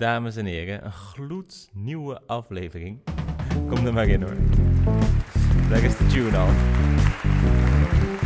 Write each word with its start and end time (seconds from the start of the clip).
dames 0.00 0.36
en 0.36 0.44
heren, 0.44 0.84
een 0.84 0.92
gloednieuwe 0.92 2.20
aflevering. 2.26 2.98
Kom 3.68 3.86
er 3.86 3.92
maar 3.92 4.08
in 4.08 4.22
hoor. 4.22 4.36
Daar 5.68 5.82
is 5.82 5.96
de 5.96 6.06
tune 6.06 6.36
al. 6.36 6.48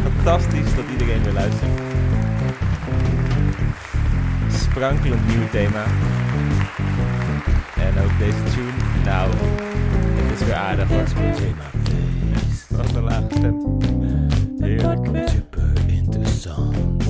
Fantastisch 0.02 0.74
dat 0.74 0.84
iedereen 0.90 1.22
weer 1.22 1.32
luistert. 1.32 1.70
Sprankelend 4.50 5.26
nieuw 5.26 5.48
thema. 5.50 5.84
En 7.76 8.02
ook 8.02 8.18
deze 8.18 8.42
tune, 8.42 9.04
nou, 9.04 9.30
het 9.34 10.40
is 10.40 10.46
weer 10.46 10.54
aardig 10.54 10.88
hoor. 10.88 11.04
Wat 12.68 12.94
een 12.94 13.02
lage 13.02 13.26
stem. 13.30 13.78
Heerlijk. 14.58 15.28
Super 15.28 15.72
interessant. 15.86 17.04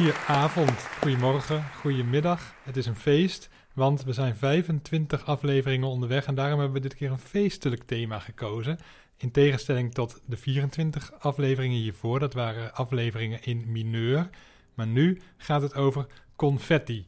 Goedenavond, 0.00 0.86
goedemorgen, 1.00 1.64
goedemiddag. 1.80 2.54
Het 2.62 2.76
is 2.76 2.86
een 2.86 2.96
feest, 2.96 3.48
want 3.72 4.04
we 4.04 4.12
zijn 4.12 4.36
25 4.36 5.24
afleveringen 5.26 5.88
onderweg 5.88 6.26
en 6.26 6.34
daarom 6.34 6.58
hebben 6.60 6.82
we 6.82 6.88
dit 6.88 6.98
keer 6.98 7.10
een 7.10 7.18
feestelijk 7.18 7.82
thema 7.82 8.18
gekozen. 8.18 8.78
In 9.16 9.30
tegenstelling 9.30 9.94
tot 9.94 10.20
de 10.26 10.36
24 10.36 11.12
afleveringen 11.18 11.76
hiervoor, 11.76 12.18
dat 12.18 12.34
waren 12.34 12.74
afleveringen 12.74 13.42
in 13.42 13.64
mineur. 13.66 14.28
Maar 14.74 14.86
nu 14.86 15.20
gaat 15.36 15.62
het 15.62 15.74
over 15.74 16.06
confetti. 16.36 17.06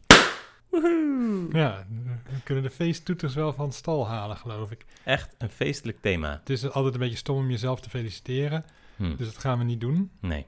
Ja, 1.52 1.86
we 2.30 2.42
kunnen 2.44 2.64
de 2.64 2.70
feesttoeters 2.70 3.34
wel 3.34 3.52
van 3.52 3.72
stal 3.72 4.08
halen, 4.08 4.36
geloof 4.36 4.70
ik. 4.70 4.84
Echt 5.04 5.34
een 5.38 5.50
feestelijk 5.50 5.98
thema. 6.00 6.30
Het 6.38 6.50
is 6.50 6.70
altijd 6.70 6.94
een 6.94 7.00
beetje 7.00 7.16
stom 7.16 7.36
om 7.36 7.50
jezelf 7.50 7.80
te 7.80 7.90
feliciteren, 7.90 8.64
Hm. 8.96 9.16
dus 9.16 9.26
dat 9.26 9.38
gaan 9.38 9.58
we 9.58 9.64
niet 9.64 9.80
doen. 9.80 10.10
Nee. 10.20 10.46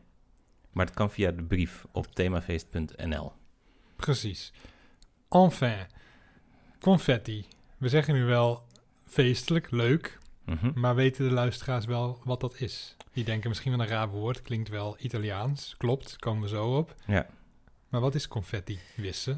Maar 0.75 0.86
het 0.86 0.94
kan 0.94 1.11
via 1.11 1.30
de 1.30 1.42
brief 1.42 1.86
op 1.92 2.14
themafeest.nl. 2.14 3.33
Precies. 3.97 4.53
Enfin, 5.28 5.86
confetti. 6.80 7.47
We 7.78 7.89
zeggen 7.89 8.14
nu 8.14 8.25
wel 8.25 8.67
feestelijk, 9.05 9.70
leuk, 9.70 10.19
Mhm. 10.45 10.80
maar 10.80 10.95
weten 10.95 11.28
de 11.28 11.34
luisteraars 11.34 11.84
wel 11.86 12.20
wat 12.25 12.41
dat 12.41 12.61
is? 12.61 12.97
Die 13.12 13.25
denken 13.25 13.48
misschien 13.48 13.70
wel 13.72 13.80
een 13.80 13.86
raar 13.92 14.08
woord, 14.08 14.42
klinkt 14.42 14.69
wel 14.69 14.97
Italiaans. 14.98 15.75
Klopt, 15.78 16.17
komen 16.17 16.42
we 16.42 16.48
zo 16.48 16.77
op. 16.77 16.95
Ja. 17.06 17.27
Maar 17.89 18.00
wat 18.00 18.14
is 18.14 18.28
confetti, 18.28 18.78
Wisse? 18.97 19.36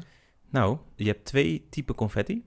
Nou, 0.49 0.77
je 0.95 1.05
hebt 1.05 1.25
twee 1.25 1.67
typen 1.69 1.95
confetti. 1.95 2.45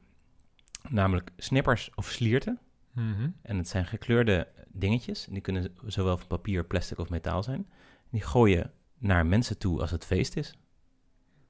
Namelijk 0.89 1.31
snippers 1.37 1.91
of 1.95 2.07
slierten. 2.09 2.59
Mhm. 2.93 3.31
En 3.43 3.57
het 3.57 3.69
zijn 3.69 3.87
gekleurde 3.87 4.49
dingetjes. 4.69 5.27
Die 5.31 5.41
kunnen 5.41 5.75
zowel 5.87 6.17
van 6.17 6.27
papier, 6.27 6.65
plastic 6.65 6.99
of 6.99 7.09
metaal 7.09 7.43
zijn. 7.43 7.71
Die 8.11 8.21
gooi 8.23 8.55
je 8.57 8.71
naar 9.01 9.27
mensen 9.27 9.59
toe 9.59 9.81
als 9.81 9.91
het 9.91 10.05
feest 10.07 10.37
is. 10.37 10.55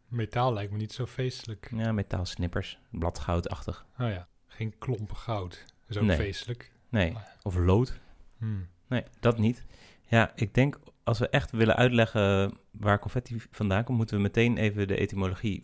Metaal 0.08 0.52
lijkt 0.52 0.72
me 0.72 0.78
niet 0.78 0.92
zo 0.92 1.06
feestelijk. 1.06 1.70
Ja, 1.74 1.92
metaal 1.92 2.24
snippers, 2.26 2.78
bladgoudachtig. 2.90 3.86
Oh 3.98 4.08
ja, 4.08 4.28
geen 4.46 4.74
klompen 4.78 5.16
goud. 5.16 5.64
Dat 5.66 5.88
is 5.88 5.96
ook 5.96 6.02
Nee. 6.02 6.16
feestelijk. 6.16 6.72
Nee, 6.88 7.16
of 7.42 7.56
lood. 7.56 8.00
Hmm. 8.38 8.68
Nee, 8.88 9.04
dat 9.20 9.38
niet. 9.38 9.64
Ja, 10.08 10.32
ik 10.34 10.54
denk 10.54 10.78
als 11.04 11.18
we 11.18 11.28
echt 11.28 11.50
willen 11.50 11.76
uitleggen 11.76 12.52
waar 12.70 12.98
confetti 12.98 13.42
vandaan 13.50 13.84
komt, 13.84 13.96
moeten 13.98 14.16
we 14.16 14.22
meteen 14.22 14.56
even 14.56 14.88
de 14.88 14.96
etymologie 14.96 15.62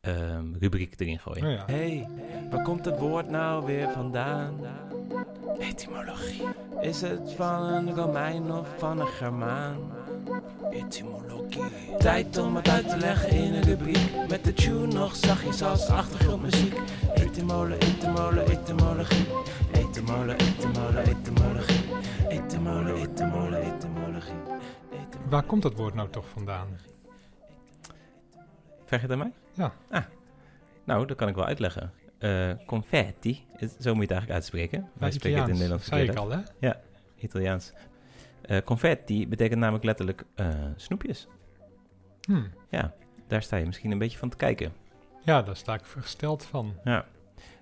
ehm, 0.00 0.54
rubriek 0.54 1.00
erin 1.00 1.18
gooien. 1.18 1.44
Oh 1.46 1.52
ja. 1.52 1.64
hey, 1.66 2.08
waar 2.50 2.62
komt 2.62 2.84
het 2.84 2.98
woord 2.98 3.28
nou 3.28 3.64
weer 3.66 3.90
vandaan? 3.90 4.60
Etymologie. 5.58 6.42
Is 6.80 7.00
het 7.00 7.32
van 7.32 7.62
een 7.62 7.94
Romein 7.94 8.50
of 8.52 8.78
van 8.78 9.00
een 9.00 9.06
Germaan? 9.06 9.78
Etymologie. 10.74 11.62
Tijd 11.98 12.36
om 12.38 12.56
het 12.56 12.68
uit 12.68 12.88
te 12.88 12.96
leggen 12.96 13.30
in 13.30 13.54
een 13.54 13.62
rubriek. 13.62 14.28
Met 14.28 14.44
de 14.44 14.52
tune 14.52 14.86
nog 14.86 15.16
zachtjes 15.16 15.62
als 15.62 15.88
achtergrondmuziek. 15.88 16.74
Etymole, 17.14 17.76
etymole, 17.78 18.42
etymologie. 18.42 19.26
Etymole, 19.72 20.32
etymole, 20.34 21.00
etymologie. 21.00 21.80
Etymole, 22.28 22.92
etymole, 22.94 23.56
etymologie. 23.58 24.34
Waar 25.28 25.42
komt 25.42 25.62
dat 25.62 25.74
woord 25.74 25.94
nou 25.94 26.10
toch 26.10 26.28
vandaan? 26.28 26.68
Vraag 28.84 29.00
je 29.00 29.06
het 29.06 29.10
aan 29.10 29.18
mij? 29.18 29.32
Ja. 29.52 29.72
Ah, 29.90 30.04
nou, 30.84 31.06
dat 31.06 31.16
kan 31.16 31.28
ik 31.28 31.34
wel 31.34 31.44
uitleggen. 31.46 31.92
Eh, 32.18 32.50
confetti, 32.66 33.46
is- 33.56 33.76
zo 33.80 33.94
moet 33.94 34.08
je 34.08 34.14
het 34.14 34.24
eigenlijk 34.24 34.30
uitspreken. 34.30 34.80
Wij 34.98 35.08
Ja, 35.08 35.14
spreken 35.14 35.40
het 35.40 35.48
in 35.48 35.54
Italiaans, 35.54 35.58
Nederlands 35.58 35.86
zei 35.86 36.02
ik 36.08 36.16
al, 36.16 36.30
hè? 36.30 36.68
uit. 36.68 36.78
Italiaans. 37.16 37.72
Eh, 38.46 38.58
confetti 38.64 39.28
betekent 39.28 39.60
namelijk 39.60 39.84
letterlijk 39.84 40.24
eh, 40.34 40.48
snoepjes. 40.76 41.28
Hmm. 42.26 42.50
Ja, 42.70 42.94
daar 43.26 43.42
sta 43.42 43.56
je 43.56 43.66
misschien 43.66 43.90
een 43.90 43.98
beetje 43.98 44.18
van 44.18 44.28
te 44.28 44.36
kijken. 44.36 44.72
Ja, 45.24 45.42
daar 45.42 45.56
sta 45.56 45.74
ik 45.74 45.84
versteld 45.84 46.44
van. 46.44 46.74
Ja. 46.84 47.04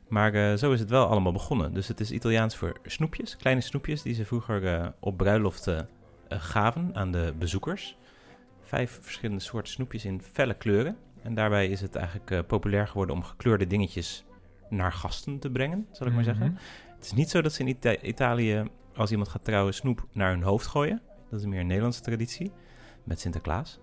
Maar 0.08 0.34
eh, 0.34 0.54
zo 0.56 0.72
is 0.72 0.80
het 0.80 0.90
wel 0.90 1.06
allemaal 1.06 1.32
begonnen. 1.32 1.74
Dus 1.74 1.88
het 1.88 2.00
is 2.00 2.10
Italiaans 2.10 2.56
voor 2.56 2.76
snoepjes, 2.84 3.36
kleine 3.36 3.60
snoepjes 3.60 4.02
die 4.02 4.14
ze 4.14 4.24
vroeger 4.24 4.92
op 5.00 5.16
bruiloften 5.16 5.88
gaven 6.28 6.90
aan 6.94 7.12
de 7.12 7.34
bezoekers. 7.38 7.96
Vijf 8.60 8.98
verschillende 9.02 9.42
soorten 9.42 9.72
snoepjes 9.72 10.04
in 10.04 10.22
felle 10.22 10.54
kleuren. 10.54 10.96
En 11.22 11.34
daarbij 11.34 11.68
is 11.68 11.80
het 11.80 11.94
eigenlijk 11.96 12.46
populair 12.46 12.88
geworden 12.88 13.14
om 13.16 13.22
gekleurde 13.22 13.66
dingetjes 13.66 14.24
naar 14.68 14.92
gasten 14.92 15.38
te 15.38 15.50
brengen, 15.50 15.86
zal 15.90 16.06
ik 16.06 16.12
maar 16.14 16.24
zeggen. 16.24 16.46
Mhm. 16.46 16.60
Het 16.96 17.04
is 17.04 17.12
niet 17.12 17.30
zo 17.30 17.40
dat 17.42 17.52
ze 17.52 17.60
in 17.60 17.68
Ita- 17.68 18.00
Italië, 18.00 18.62
als 18.96 19.10
iemand 19.10 19.28
gaat 19.28 19.44
trouwen, 19.44 19.74
snoep 19.74 20.06
naar 20.12 20.30
hun 20.30 20.42
hoofd 20.42 20.66
gooien. 20.66 21.02
Dat 21.30 21.40
is 21.40 21.46
meer 21.46 21.60
een 21.60 21.66
Nederlandse 21.66 22.02
traditie. 22.02 22.52
Met 23.04 23.20
Sinterklaas. 23.20 23.78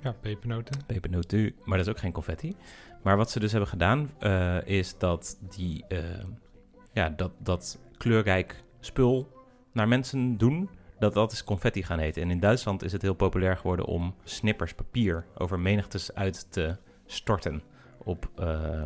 Ja, 0.00 0.12
pepernoten. 0.20 0.86
Pepernoten, 0.86 1.54
maar 1.64 1.78
dat 1.78 1.86
is 1.86 1.92
ook 1.92 1.98
geen 1.98 2.12
confetti. 2.12 2.56
Maar 3.02 3.16
wat 3.16 3.30
ze 3.30 3.40
dus 3.40 3.50
hebben 3.50 3.68
gedaan, 3.68 4.10
eh, 4.18 4.66
is 4.66 4.98
dat 4.98 5.38
die, 5.56 5.84
eh, 5.88 6.24
ja, 6.92 7.08
dat, 7.08 7.32
dat 7.38 7.78
kleurrijk 7.96 8.64
spul 8.80 9.28
naar 9.72 9.88
mensen 9.88 10.36
doen, 10.36 10.70
dat 10.98 11.14
dat 11.14 11.32
is 11.32 11.44
confetti 11.44 11.82
gaan 11.82 11.98
heten. 11.98 12.22
En 12.22 12.30
in 12.30 12.40
Duitsland 12.40 12.82
is 12.82 12.92
het 12.92 13.02
heel 13.02 13.14
populair 13.14 13.56
geworden 13.56 13.86
om 13.86 14.14
snippers 14.24 14.74
papier 14.74 15.26
over 15.38 15.60
menigtes 15.60 16.14
uit 16.14 16.52
te 16.52 16.76
storten 17.06 17.62
op 17.98 18.30
eh, 18.36 18.84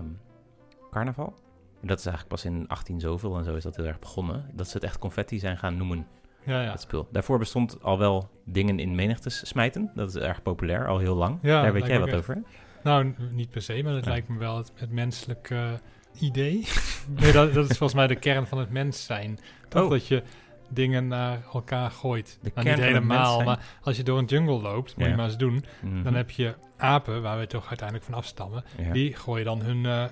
carnaval. 0.90 1.34
En 1.80 1.86
dat 1.88 1.98
is 1.98 2.06
eigenlijk 2.06 2.34
pas 2.34 2.44
in 2.44 2.68
18 2.68 3.00
zoveel 3.00 3.36
en 3.38 3.44
zo 3.44 3.54
is 3.54 3.62
dat 3.62 3.76
heel 3.76 3.84
erg 3.84 3.98
begonnen. 3.98 4.50
Dat 4.52 4.68
ze 4.68 4.74
het 4.74 4.84
echt 4.84 4.98
confetti 4.98 5.38
zijn 5.38 5.58
gaan 5.58 5.76
noemen, 5.76 6.06
Ja, 6.44 6.62
ja. 6.62 6.70
het 6.70 6.80
spul. 6.80 7.08
Daarvoor 7.12 7.38
bestond 7.38 7.82
al 7.82 7.98
wel 7.98 8.28
dingen 8.44 8.78
in 8.78 8.94
menigtes 8.94 9.48
smijten. 9.48 9.90
Dat 9.94 10.08
is 10.08 10.14
erg 10.22 10.42
populair, 10.42 10.86
al 10.88 10.98
heel 10.98 11.14
lang. 11.16 11.38
Ja, 11.42 11.62
Daar 11.62 11.72
weet 11.72 11.86
jij 11.86 12.00
wat 12.00 12.14
over. 12.14 12.34
hè? 12.34 12.40
Nou, 12.82 13.14
niet 13.32 13.50
per 13.50 13.62
se, 13.62 13.82
maar 13.82 13.92
het 13.94 14.06
lijkt 14.06 14.28
me 14.28 14.38
wel 14.38 14.56
het, 14.56 14.72
het 14.74 14.90
menselijke 14.90 15.80
idee. 16.20 16.66
nee, 17.20 17.32
dat, 17.32 17.54
dat 17.54 17.70
is 17.70 17.76
volgens 17.78 17.94
mij 17.98 18.06
de 18.06 18.16
kern 18.16 18.46
van 18.46 18.58
het 18.58 18.70
mens 18.70 19.04
zijn. 19.04 19.38
Toch 19.68 19.82
Oh. 19.84 19.90
dat 19.90 20.06
je 20.06 20.22
dingen 20.68 21.06
naar 21.08 21.40
elkaar 21.52 21.90
gooit. 21.90 22.38
De 22.42 22.50
nou, 22.54 22.66
kern 22.66 22.78
niet 22.78 22.84
van 22.86 22.94
het 22.94 23.04
mens 23.04 23.20
helemaal, 23.28 23.42
maar 23.44 23.64
als 23.82 23.96
je 23.96 24.02
door 24.02 24.18
een 24.18 24.24
jungle 24.24 24.60
loopt, 24.60 24.96
moet 24.96 25.04
Ja. 25.04 25.10
je 25.10 25.16
maar 25.16 25.26
eens 25.26 25.36
doen. 25.36 25.64
Mhm. 25.82 26.02
Dan 26.02 26.14
heb 26.14 26.30
je 26.30 26.54
apen, 26.76 27.22
waar 27.22 27.38
we 27.38 27.46
toch 27.46 27.68
uiteindelijk 27.68 28.06
van 28.08 28.18
afstammen. 28.18 28.64
Die 28.92 29.14
gooien 29.14 29.44
dan 29.44 29.62
hun 29.62 29.86
eh, 29.86 30.04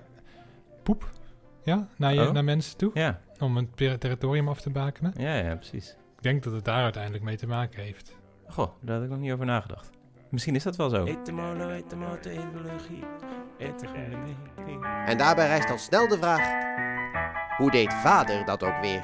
poep 0.82 1.10
ja, 1.64 1.88
naar, 1.97 2.14
je, 2.14 2.26
Oh. 2.26 2.32
naar 2.32 2.44
mensen 2.44 2.76
toe. 2.76 2.91
Ja, 2.94 3.20
Om 3.38 3.56
een 3.56 3.70
territorium 3.75 4.48
af 4.48 4.60
te 4.60 4.70
bakenen. 4.70 5.12
ja, 5.16 5.34
ja, 5.34 5.54
precies. 5.54 5.91
Ik 6.16 6.22
denk 6.22 6.42
dat 6.42 6.52
het 6.52 6.64
daar 6.64 6.82
uiteindelijk 6.82 7.25
mee 7.25 7.36
te 7.36 7.47
maken 7.47 7.82
heeft. 7.82 8.16
Goh, 8.48 8.70
daar 8.80 8.94
had 8.94 9.04
ik 9.04 9.10
nog 9.10 9.19
niet 9.19 9.32
over 9.32 9.47
nagedacht. 9.47 9.91
Misschien 10.30 10.54
is 10.54 10.62
dat 10.62 10.76
wel 10.76 10.88
zo. 10.88 11.04
En 15.06 15.19
daarbij 15.19 15.47
rijst 15.47 15.70
al 15.70 15.78
snel 15.78 16.08
de 16.08 16.16
vraag: 16.19 16.48
hoe 17.56 17.71
deed 17.71 17.92
vader 17.94 18.44
dat 18.44 18.62
ook 18.62 18.80
weer? 18.80 19.03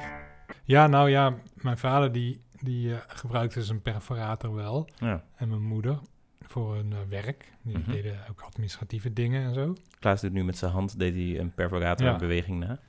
Ja, 0.63 0.87
nou 0.87 1.09
ja, 1.09 1.33
mijn 1.55 1.77
vader 1.77 2.11
die, 2.11 2.41
die 2.61 2.93
eh, 2.93 2.99
gebruikte 3.07 3.63
zijn 3.63 3.81
perforator 3.81 4.53
wel. 4.55 4.89
Ja. 4.95 5.23
En 5.35 5.49
mijn 5.49 5.61
moeder 5.61 5.99
voor 6.51 6.75
hun 6.75 6.93
eh, 6.93 6.97
werk. 7.09 7.51
Die 7.61 7.77
Mhm. 7.77 7.91
deden 7.91 8.19
ook 8.29 8.41
administratieve 8.41 9.13
dingen 9.13 9.43
en 9.43 9.53
zo. 9.53 9.75
Klaas 9.99 10.21
doet 10.21 10.31
nu 10.33 10.43
met 10.43 10.57
zijn 10.57 10.71
hand 10.71 10.99
deed 10.99 11.13
hij 11.13 11.39
een 11.39 11.53
perforatorbeweging 11.53 12.59
na. 12.59 12.79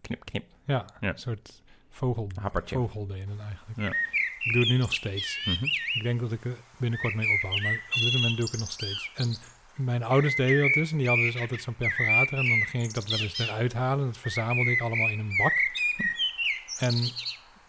Knip, 0.00 0.24
knip. 0.24 0.44
Ja, 0.64 0.84
Ja. 1.00 1.08
een 1.08 1.18
soort 1.18 1.62
vogel, 1.90 2.28
Happertje. 2.40 2.74
vogelbenen 2.76 3.40
eigenlijk. 3.40 3.78
Ja. 3.80 3.98
Ik 4.44 4.52
doe 4.52 4.60
het 4.62 4.70
nu 4.70 4.76
nog 4.76 4.92
steeds. 4.92 5.40
Mhm. 5.44 5.64
Ik 5.94 6.00
denk 6.02 6.20
dat 6.20 6.32
ik 6.32 6.44
er 6.44 6.56
binnenkort 6.78 7.14
mee 7.14 7.28
ophoud, 7.32 7.60
maar 7.62 7.72
op 7.94 8.00
dit 8.00 8.12
moment 8.14 8.36
doe 8.36 8.46
ik 8.46 8.50
het 8.52 8.60
nog 8.60 8.70
steeds. 8.70 9.10
En 9.14 9.36
mijn 9.84 10.02
ouders 10.02 10.34
deden 10.34 10.62
dat 10.62 10.72
dus 10.74 10.90
en 10.92 10.98
die 10.98 11.08
hadden 11.08 11.26
dus 11.26 11.40
altijd 11.40 11.62
zo'n 11.62 11.74
perforator. 11.76 12.38
En 12.38 12.46
dan 12.48 12.58
ging 12.66 12.84
ik 12.84 12.94
dat 12.94 13.08
wel 13.08 13.18
eens 13.18 13.38
eruit 13.38 13.72
halen. 13.72 14.06
Dat 14.06 14.18
verzamelde 14.18 14.70
ik 14.70 14.80
allemaal 14.80 15.08
in 15.08 15.18
een 15.18 15.36
bak. 15.36 15.52
En 16.78 16.94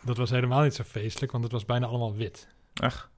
dat 0.01 0.17
was 0.17 0.29
helemaal 0.29 0.63
niet 0.63 0.73
zo 0.75 0.83
feestelijk, 0.83 1.31
want 1.31 1.43
het 1.43 1.53
was 1.53 1.65
bijna 1.65 1.85
allemaal 1.85 2.15
wit. 2.15 2.47
Ach, 2.73 3.11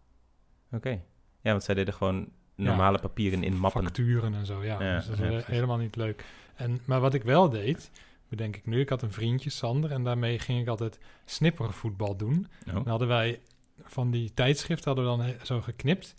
oké. 0.72 1.02
Ja, 1.42 1.52
want 1.52 1.64
zij 1.64 1.76
deden 1.76 1.94
gewoon 1.94 2.30
normale 2.56 3.00
papieren 3.00 3.44
in 3.44 3.58
mappen. 3.58 3.84
Facturen 3.84 4.34
en 4.34 4.46
zo, 4.46 4.64
ja. 4.64 4.84
Ja, 4.84 4.96
dus 4.96 5.08
dat 5.08 5.20
is 5.20 5.46
helemaal 5.46 5.78
niet 5.78 5.96
leuk. 5.96 6.26
En, 6.56 6.80
maar 6.86 7.00
wat 7.00 7.14
ik 7.14 7.24
wel 7.24 7.50
deed, 7.50 7.92
bedenk 8.28 8.56
ik 8.56 8.66
nu, 8.66 8.80
ik 8.80 8.90
had 8.90 9.02
een 9.02 9.12
vriendje, 9.12 9.50
Sander, 9.50 9.92
en 9.92 10.04
daarmee 10.04 10.40
ging 10.40 10.62
ik 10.62 10.68
altijd 10.68 11.00
snippervoetbal 11.26 12.16
doen. 12.16 12.48
Oh. 12.68 12.74
Dan 12.74 12.88
hadden 12.88 13.08
wij 13.08 13.40
van 13.84 14.12
die 14.12 14.34
tijdschriften 14.34 14.96
hadden 14.96 15.18
we 15.18 15.24
dan 15.24 15.46
zo 15.46 15.62
geknipt. 15.62 16.16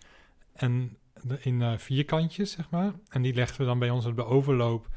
En 0.53 0.97
in 1.41 1.63
eh, 1.63 1.79
vierkantjes, 1.79 2.51
zeg 2.51 2.71
maar. 2.71 2.93
En 3.09 3.23
die 3.23 3.35
legden 3.35 3.59
we 3.59 3.65
dan 3.65 3.79
bij 3.79 3.91
ons 3.91 4.07
op 4.07 4.17
de 4.17 4.25
overloop, 4.25 4.89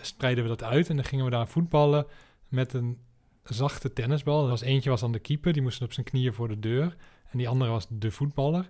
spreiden 0.00 0.44
we 0.44 0.50
dat 0.50 0.62
uit. 0.62 0.88
En 0.88 0.96
dan 0.96 1.04
gingen 1.04 1.24
we 1.24 1.30
daar 1.30 1.48
voetballen 1.48 2.06
met 2.48 2.72
een 2.72 2.98
zachte 3.42 3.92
tennisbal. 3.92 4.42
Er 4.42 4.48
was 4.48 4.60
eentje 4.60 4.90
was 4.90 5.00
dan 5.00 5.12
de 5.12 5.18
keeper, 5.18 5.52
die 5.52 5.62
moest 5.62 5.82
op 5.82 5.92
zijn 5.92 6.06
knieën 6.06 6.32
voor 6.32 6.48
de 6.48 6.58
deur. 6.58 6.96
En 7.30 7.38
die 7.38 7.48
andere 7.48 7.70
was 7.70 7.86
de 7.90 8.10
voetballer. 8.10 8.68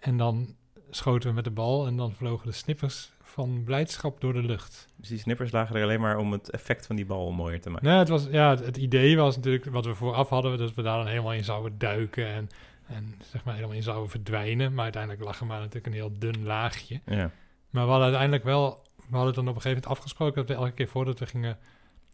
En 0.00 0.16
dan 0.16 0.54
schoten 0.90 1.28
we 1.28 1.34
met 1.34 1.44
de 1.44 1.50
bal 1.50 1.86
en 1.86 1.96
dan 1.96 2.12
vlogen 2.14 2.46
de 2.46 2.52
snippers 2.52 3.10
van 3.22 3.62
blijdschap 3.64 4.20
door 4.20 4.32
de 4.32 4.42
lucht. 4.42 4.88
Dus 4.96 5.08
die 5.08 5.18
snippers 5.18 5.52
lagen 5.52 5.76
er 5.76 5.82
alleen 5.82 6.00
maar 6.00 6.18
om 6.18 6.32
het 6.32 6.50
effect 6.50 6.86
van 6.86 6.96
die 6.96 7.06
bal 7.06 7.30
mooier 7.32 7.60
te 7.60 7.70
maken. 7.70 7.86
Nee, 7.88 7.98
het, 7.98 8.08
was, 8.08 8.26
ja, 8.30 8.50
het, 8.50 8.64
het 8.64 8.76
idee 8.76 9.16
was 9.16 9.36
natuurlijk 9.36 9.64
wat 9.64 9.84
we 9.84 9.94
vooraf 9.94 10.28
hadden, 10.28 10.58
dat 10.58 10.74
we 10.74 10.82
daar 10.82 10.96
dan 10.96 11.06
helemaal 11.06 11.32
in 11.32 11.44
zouden 11.44 11.78
duiken 11.78 12.26
en, 12.26 12.48
en 12.86 13.14
zeg 13.30 13.44
maar 13.44 13.54
helemaal 13.54 13.76
in 13.76 13.82
zouden 13.82 14.10
verdwijnen. 14.10 14.74
Maar 14.74 14.84
uiteindelijk 14.84 15.22
lag 15.24 15.40
er 15.40 15.46
maar 15.46 15.58
natuurlijk 15.58 15.86
een 15.86 15.92
heel 15.92 16.18
dun 16.18 16.44
laagje. 16.44 17.00
Ja. 17.06 17.30
Maar 17.70 17.84
we 17.84 17.90
hadden 17.90 18.02
uiteindelijk 18.02 18.44
wel, 18.44 18.82
we 19.08 19.16
hadden 19.16 19.34
dan 19.34 19.48
op 19.48 19.54
een 19.54 19.60
gegeven 19.62 19.82
moment 19.82 19.86
afgesproken 19.98 20.34
dat 20.46 20.48
we 20.56 20.62
elke 20.62 20.74
keer 20.74 20.88
voordat 20.88 21.18
we 21.18 21.26
gingen 21.26 21.58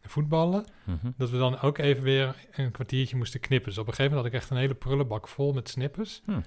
voetballen, 0.02 0.64
Mhm. 0.84 1.10
dat 1.16 1.30
we 1.30 1.38
dan 1.38 1.60
ook 1.60 1.78
even 1.78 2.02
weer 2.02 2.34
een 2.54 2.70
kwartiertje 2.70 3.16
moesten 3.16 3.40
knippen. 3.40 3.68
Dus 3.68 3.78
op 3.78 3.86
een 3.86 3.94
gegeven 3.94 4.16
moment 4.16 4.32
had 4.32 4.42
ik 4.42 4.48
echt 4.48 4.50
een 4.56 4.62
hele 4.62 4.74
prullenbak 4.78 5.28
vol 5.28 5.52
met 5.52 5.68
snippers. 5.68 6.22
Hm. 6.24 6.40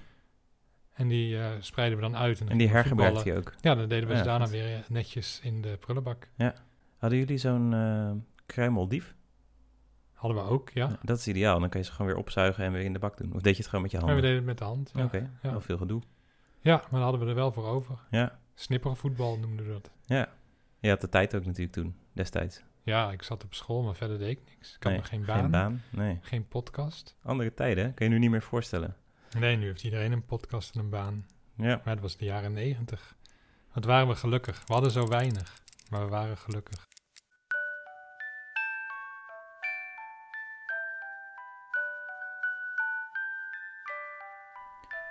En 0.94 1.08
die 1.08 1.38
eh, 1.38 1.50
spreiden 1.60 1.98
we 1.98 2.04
dan 2.04 2.16
uit. 2.16 2.38
dan 2.38 2.48
En 2.48 2.58
die 2.58 2.66
we 2.68 2.72
hergebruikte 2.72 3.28
je 3.30 3.36
ook. 3.36 3.54
Ja, 3.60 3.74
dan 3.74 3.88
deden 3.88 4.08
we 4.08 4.12
Ja, 4.14 4.18
ze 4.18 4.24
daarna 4.24 4.44
goed. 4.44 4.54
weer 4.54 4.74
eh, 4.74 4.80
netjes 4.88 5.40
in 5.42 5.62
de 5.62 5.76
prullenbak. 5.80 6.28
Hadden 6.98 7.18
jullie 7.18 7.38
zo'n 7.38 7.74
eh 7.74 8.10
kruimeldief? 8.46 9.14
Hadden 10.12 10.44
we 10.44 10.50
ook, 10.50 10.70
ja. 10.70 10.98
Dat 11.02 11.18
is 11.18 11.26
ideaal. 11.28 11.60
Dan 11.60 11.68
kan 11.68 11.80
je 11.80 11.86
ze 11.86 11.92
gewoon 11.92 12.06
weer 12.06 12.16
opzuigen 12.20 12.64
en 12.64 12.72
weer 12.72 12.82
in 12.84 12.92
de 12.92 12.98
bak 12.98 13.16
doen. 13.16 13.32
Of 13.34 13.40
deed 13.40 13.52
je 13.52 13.58
het 13.58 13.66
gewoon 13.68 13.82
met 13.82 13.90
je 13.90 13.96
En 13.96 14.02
we 14.04 14.10
handen? 14.10 14.30
deden 14.30 14.46
het 14.46 14.46
met 14.50 14.58
de 14.58 14.64
hand. 14.74 14.90
Ja, 14.94 15.04
Oké, 15.04 15.30
ja. 15.42 15.50
wel 15.50 15.60
veel 15.60 15.76
gedoe. 15.78 16.02
ja 16.60 16.76
maar 16.76 16.88
daar 16.90 17.00
hadden 17.00 17.20
we 17.20 17.26
er 17.26 17.34
wel 17.34 17.52
voor 17.52 17.66
over. 17.66 17.98
Ja, 18.10 18.38
Snippervoetbal 18.54 19.38
noemden 19.38 19.66
we 19.66 19.72
dat. 19.72 19.90
ja. 20.04 20.28
Je 20.78 20.88
had 20.88 21.00
de 21.00 21.08
tijd 21.08 21.34
ook 21.34 21.44
natuurlijk 21.44 21.72
toen, 21.72 21.94
destijds. 22.12 22.62
Ja, 22.82 23.10
ik 23.12 23.22
zat 23.22 23.44
op 23.44 23.54
school, 23.54 23.82
maar 23.82 23.94
verder 23.94 24.18
deed 24.18 24.30
ik 24.30 24.40
niks. 24.48 24.68
Ik 24.76 24.82
had 24.82 24.92
Nee, 24.92 25.00
nog 25.00 25.08
geen 25.08 25.24
baan, 25.24 25.34
Geen 25.34 25.42
geen, 25.42 25.50
baan, 25.50 25.82
nee. 26.30 26.40
podcast. 26.48 27.16
Andere 27.22 27.54
tijden, 27.54 27.94
kan 27.94 28.06
je 28.06 28.12
nu 28.12 28.18
niet 28.18 28.30
meer 28.30 28.42
voorstellen. 28.42 28.96
Nee, 29.38 29.56
nu 29.56 29.66
heeft 29.66 29.82
iedereen 29.82 30.12
een 30.12 30.24
podcast 30.24 30.74
en 30.74 30.80
een 30.80 30.90
baan. 30.90 31.26
Ja, 31.56 31.80
Maar 31.84 31.94
dat 31.94 32.00
was 32.02 32.16
de 32.16 32.24
jaren 32.24 32.52
negentig. 32.52 33.16
Wat 33.72 33.84
waren 33.84 34.08
we 34.08 34.14
gelukkig. 34.14 34.62
We 34.66 34.72
hadden 34.72 34.90
zo 34.90 35.08
weinig, 35.08 35.62
maar 35.90 36.04
we 36.04 36.10
waren 36.10 36.36
gelukkig. 36.36 36.88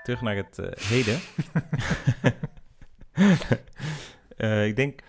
terug 0.04 0.22
naar 0.22 0.36
het 0.36 0.60
eh, 0.60 0.88
heden. 0.90 1.20
Eh, 4.38 4.66
ik 4.66 4.76
denk, 4.76 5.02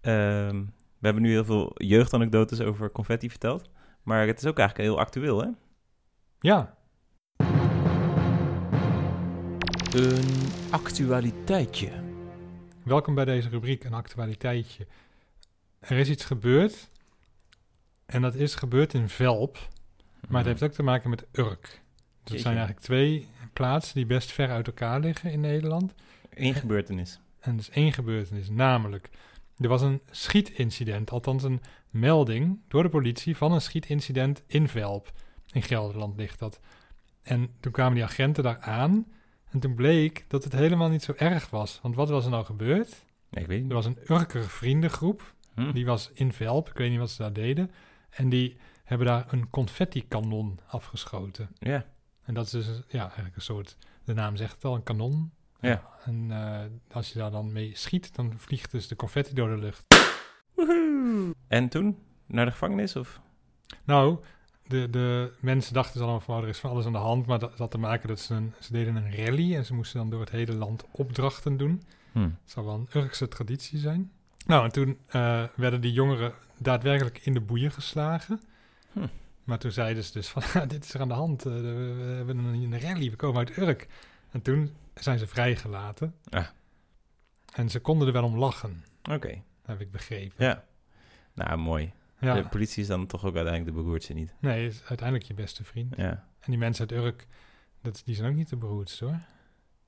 ehm, 0.00 0.64
we 0.98 1.06
hebben 1.06 1.22
nu 1.22 1.30
heel 1.30 1.44
veel 1.44 1.72
jeugdanekdotes 1.74 2.60
over 2.60 2.90
confetti 2.90 3.30
verteld. 3.30 3.70
Maar 4.02 4.26
het 4.26 4.38
is 4.38 4.46
ook 4.46 4.58
eigenlijk 4.58 4.88
heel 4.88 4.98
actueel, 4.98 5.42
hè? 5.42 5.48
Ja, 6.38 6.76
Een 9.94 10.50
actualiteitje. 10.70 11.90
welkom 12.82 13.14
bij 13.14 13.24
deze 13.24 13.48
rubriek, 13.48 13.84
een 13.84 13.94
actualiteitje. 13.94 14.86
Er 15.78 15.96
is 15.96 16.08
iets 16.08 16.24
gebeurd. 16.24 16.90
En 18.06 18.22
dat 18.22 18.34
is 18.34 18.54
gebeurd 18.54 18.94
in 18.94 19.08
Velp. 19.08 19.68
Maar 20.28 20.38
het 20.38 20.46
heeft 20.46 20.62
ook 20.62 20.72
te 20.72 20.82
maken 20.82 21.10
met 21.10 21.26
Urk. 21.32 21.82
Dus 22.22 22.32
het 22.32 22.40
zijn 22.40 22.56
eigenlijk 22.56 22.86
twee 22.86 23.28
plaatsen 23.52 23.94
die 23.94 24.06
best 24.06 24.32
ver 24.32 24.50
uit 24.50 24.66
elkaar 24.66 25.00
liggen 25.00 25.32
in 25.32 25.40
Nederland. 25.40 25.94
Eén 26.30 26.54
gebeurtenis. 26.54 27.20
En 27.40 27.52
er 27.52 27.58
is 27.58 27.70
één 27.70 27.92
gebeurtenis, 27.92 28.50
namelijk... 28.50 29.10
Er 29.58 29.68
was 29.68 29.82
een 29.82 30.00
schietincident, 30.10 31.10
althans 31.10 31.42
een 31.42 31.60
melding 31.90 32.60
door 32.68 32.82
de 32.82 32.88
politie 32.88 33.36
van 33.36 33.52
een 33.52 33.60
schietincident 33.60 34.42
in 34.46 34.68
Velp. 34.68 35.12
In 35.52 35.62
Gelderland 35.62 36.16
ligt 36.16 36.38
dat. 36.38 36.60
En 37.22 37.50
toen 37.60 37.72
kwamen 37.72 37.94
die 37.94 38.04
agenten 38.04 38.42
daar 38.42 38.60
aan. 38.60 39.06
En 39.54 39.60
toen 39.60 39.74
bleek 39.74 40.24
dat 40.28 40.44
het 40.44 40.52
helemaal 40.52 40.88
niet 40.88 41.02
zo 41.02 41.12
erg 41.16 41.50
was. 41.50 41.78
Want 41.82 41.94
wat 41.94 42.08
was 42.08 42.24
er 42.24 42.30
nou 42.30 42.44
gebeurd? 42.44 43.04
Nee, 43.30 43.42
ik 43.42 43.48
weet 43.48 43.58
Er 43.58 43.64
niet. 43.64 43.72
was 43.72 43.84
een 43.86 43.98
Urker 44.08 44.48
vriendengroep. 44.48 45.34
Hm. 45.54 45.72
Die 45.72 45.86
was 45.86 46.10
in 46.14 46.32
Velp. 46.32 46.68
Ik 46.68 46.76
weet 46.76 46.90
niet 46.90 46.98
wat 46.98 47.10
ze 47.10 47.22
daar 47.22 47.32
deden. 47.32 47.70
En 48.10 48.28
die 48.28 48.56
hebben 48.84 49.06
daar 49.06 49.24
een 49.32 49.50
confetti-kanon 49.50 50.58
afgeschoten. 50.66 51.48
Ja, 51.58 51.86
En 52.22 52.34
dat 52.34 52.44
is 52.44 52.50
dus 52.50 52.82
ja, 52.88 53.02
eigenlijk 53.04 53.36
een 53.36 53.42
soort, 53.42 53.76
de 54.04 54.14
naam 54.14 54.36
zegt 54.36 54.54
het 54.54 54.64
al, 54.64 54.74
een 54.74 54.82
kanon. 54.82 55.32
Ja. 55.60 55.88
En 56.04 56.26
eh, 56.30 56.60
als 56.96 57.12
je 57.12 57.18
daar 57.18 57.30
dan 57.30 57.52
mee 57.52 57.70
schiet, 57.76 58.14
dan 58.14 58.32
vliegt 58.36 58.70
dus 58.70 58.88
de 58.88 58.96
confetti 58.96 59.34
door 59.34 59.48
de 59.48 59.58
lucht. 59.58 59.84
en 61.48 61.68
toen? 61.68 61.98
Naar 62.26 62.44
de 62.44 62.50
gevangenis? 62.50 62.96
Of? 62.96 63.20
Nou, 63.84 64.18
de, 64.66 64.90
de 64.90 65.32
mensen 65.40 65.74
dachten 65.74 65.92
dus 65.92 66.02
allemaal 66.02 66.20
van, 66.20 66.36
oh, 66.36 66.42
er 66.42 66.48
is 66.48 66.58
van 66.58 66.70
alles 66.70 66.86
aan 66.86 66.92
de 66.92 66.98
hand. 66.98 67.26
Maar 67.26 67.38
dat 67.38 67.50
dat 67.50 67.58
had 67.58 67.70
te 67.70 67.78
maken 67.78 68.08
dat 68.08 68.20
ze, 68.20 68.34
een, 68.34 68.54
ze 68.60 68.72
deden 68.72 68.96
een 68.96 69.16
rally 69.16 69.54
en 69.56 69.64
ze 69.64 69.74
moesten 69.74 69.98
dan 69.98 70.10
door 70.10 70.20
het 70.20 70.30
hele 70.30 70.54
land 70.54 70.84
opdrachten 70.90 71.56
doen. 71.56 71.82
Hm. 72.12 72.20
Het 72.20 72.30
zou 72.44 72.66
wel 72.66 72.74
een 72.74 72.88
Urkse 73.02 73.28
traditie 73.28 73.78
zijn. 73.78 74.12
Nou, 74.46 74.64
en 74.64 74.72
toen 74.72 74.98
eh, 75.06 75.44
werden 75.56 75.80
die 75.80 75.92
jongeren 75.92 76.32
daadwerkelijk 76.58 77.18
in 77.22 77.32
de 77.32 77.40
boeien 77.40 77.70
geslagen. 77.72 78.40
Hm. 78.92 79.06
Maar 79.44 79.58
toen 79.58 79.72
zeiden 79.72 80.04
ze 80.04 80.12
dus 80.12 80.28
van, 80.28 80.42
"Ah, 80.62 80.68
dit 80.68 80.84
is 80.84 80.94
er 80.94 81.00
aan 81.00 81.08
de 81.08 81.14
hand. 81.14 81.46
eh, 81.46 81.52
we, 81.52 81.60
we 81.98 82.12
hebben 82.16 82.38
een, 82.38 82.72
een 82.72 82.80
rally, 82.80 83.10
we 83.10 83.16
komen 83.16 83.38
uit 83.38 83.56
Urk. 83.56 83.88
En 84.30 84.42
toen 84.42 84.74
zijn 84.94 85.18
ze 85.18 85.26
vrijgelaten. 85.26 86.14
Ah. 86.30 86.46
En 87.52 87.68
ze 87.70 87.80
konden 87.80 88.06
er 88.06 88.12
wel 88.12 88.24
om 88.24 88.38
lachen, 88.38 88.84
Oké, 89.10 89.42
heb 89.64 89.80
ik 89.80 89.90
begrepen. 89.90 90.44
ja. 90.46 90.64
Nou, 91.34 91.58
mooi. 91.58 91.92
Ja. 92.24 92.34
De 92.42 92.48
politie 92.48 92.82
is 92.82 92.88
dan 92.88 93.06
toch 93.06 93.24
ook 93.24 93.34
uiteindelijk 93.36 93.76
de 93.76 93.82
beroerdste 93.82 94.12
niet. 94.12 94.34
Nee, 94.40 94.66
is 94.66 94.82
uiteindelijk 94.88 95.28
je 95.28 95.34
beste 95.34 95.64
vriend. 95.64 95.96
Ja. 95.96 96.10
En 96.40 96.50
die 96.50 96.58
mensen 96.58 96.88
uit 96.90 97.04
Urk, 97.04 97.26
dat, 97.82 98.02
die 98.04 98.14
zijn 98.14 98.30
ook 98.30 98.36
niet 98.36 98.48
de 98.48 98.56
beroerdste 98.56 99.04
hoor. 99.04 99.18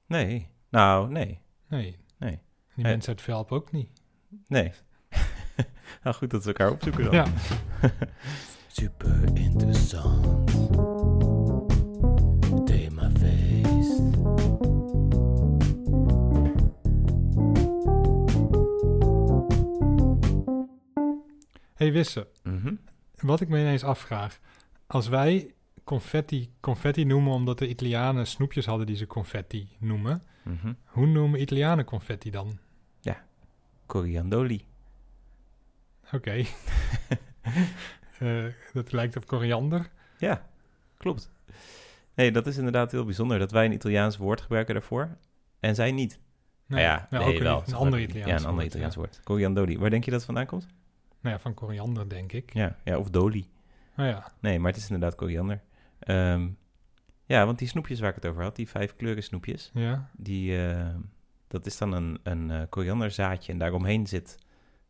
Nee. 0.07 0.49
Nou, 0.71 1.11
nee. 1.11 1.41
Nee. 1.69 1.97
Nee. 2.19 2.31
En 2.33 2.41
die 2.75 2.85
Nee. 2.85 2.93
mensen 2.93 3.13
uit 3.13 3.23
Velp 3.23 3.53
ook 3.53 3.73
niet. 3.73 3.91
Nee. 4.47 4.73
nou, 6.03 6.17
goed 6.17 6.31
dat 6.31 6.43
we 6.43 6.49
elkaar 6.49 6.71
opzoeken 6.71 7.05
dan. 7.05 7.15
Ja. 7.15 7.27
Super 8.67 9.37
interessant. 9.37 10.95
Hey, 21.77 21.93
Wisse, 21.93 22.27
Mhm. 22.43 22.75
Wat 23.21 23.41
ik 23.41 23.49
me 23.49 23.59
ineens 23.61 23.83
afvraag. 23.85 24.39
Als 24.87 25.09
wij 25.09 25.55
confetti 25.85 26.51
confetti 26.61 27.05
noemen 27.05 27.33
omdat 27.33 27.59
de 27.59 27.69
Italianen 27.69 28.27
snoepjes 28.27 28.67
hadden 28.67 28.87
die 28.87 28.97
ze 28.97 29.07
confetti 29.07 29.69
noemen. 29.79 30.23
Mhm. 30.43 30.73
Hoe 30.85 31.07
noemen 31.07 31.41
Italianen 31.41 31.85
confetti 31.85 32.31
dan? 32.31 32.59
Coriandoli. 33.87 34.65
Oké. 36.13 36.45
Eh, 38.19 38.45
dat 38.73 38.93
lijkt 38.93 39.17
op 39.17 39.27
koriander. 39.27 39.91
Ja, 40.19 40.47
klopt. 40.97 41.31
Nee, 42.15 42.31
dat 42.33 42.47
is 42.47 42.57
inderdaad 42.57 42.93
heel 42.93 43.05
bijzonder 43.05 43.39
dat 43.39 43.51
wij 43.51 43.65
een 43.65 43.73
Italiaans 43.73 44.17
woord 44.17 44.41
gebruiken 44.41 44.75
daarvoor 44.75 45.17
en 45.61 45.75
zij 45.75 45.93
niet. 45.93 46.19
Nee, 46.67 46.81
Nou 46.85 46.93
ja, 46.93 47.07
nou, 47.11 47.25
nee, 47.25 47.35
ook 47.35 47.43
wel. 47.43 47.63
een 47.67 47.75
ander 47.75 47.99
Ja, 47.99 48.05
Italiaans 48.07 48.31
een 48.31 48.37
ander 48.37 48.53
woord, 48.55 48.67
Italiaans 48.67 48.95
ja. 48.95 49.01
woord. 49.01 49.21
Coriandoli. 49.25 49.79
Waar 49.79 49.91
denk 49.91 50.05
je 50.05 50.11
dat 50.11 50.25
vandaan 50.25 50.47
komt? 50.47 50.67
Nou 51.27 51.39
ja, 51.39 51.45
van 51.45 51.55
koriander 51.55 52.09
denk 52.09 52.33
ik. 52.33 52.55
Ja, 52.55 52.77
ja 52.85 52.99
of 52.99 53.11
doli. 53.11 53.49
Nou 53.97 54.09
ja, 54.09 54.33
Nee, 54.41 54.59
maar 54.59 54.73
het 54.73 54.81
is 54.81 54.91
inderdaad 54.91 55.15
koriander. 55.15 55.61
Ehm, 55.99 56.49
ja, 57.25 57.47
want 57.47 57.59
die 57.59 57.69
snoepjes 57.69 58.01
waar 58.01 58.09
ik 58.09 58.15
het 58.15 58.27
over 58.27 58.43
had, 58.43 58.57
die 58.57 58.69
vijf 58.69 58.97
kleuren 58.97 59.23
snoepjes, 59.23 59.71
ja. 59.75 60.11
die, 60.17 60.67
eh, 60.67 60.95
dat 61.49 61.67
is 61.67 61.79
dan 61.79 61.93
een, 61.93 62.19
een 62.23 62.51
eh, 62.51 62.63
korianderzaadje 62.69 63.53
en 63.53 63.59
daaromheen 63.59 64.07
zit, 64.07 64.39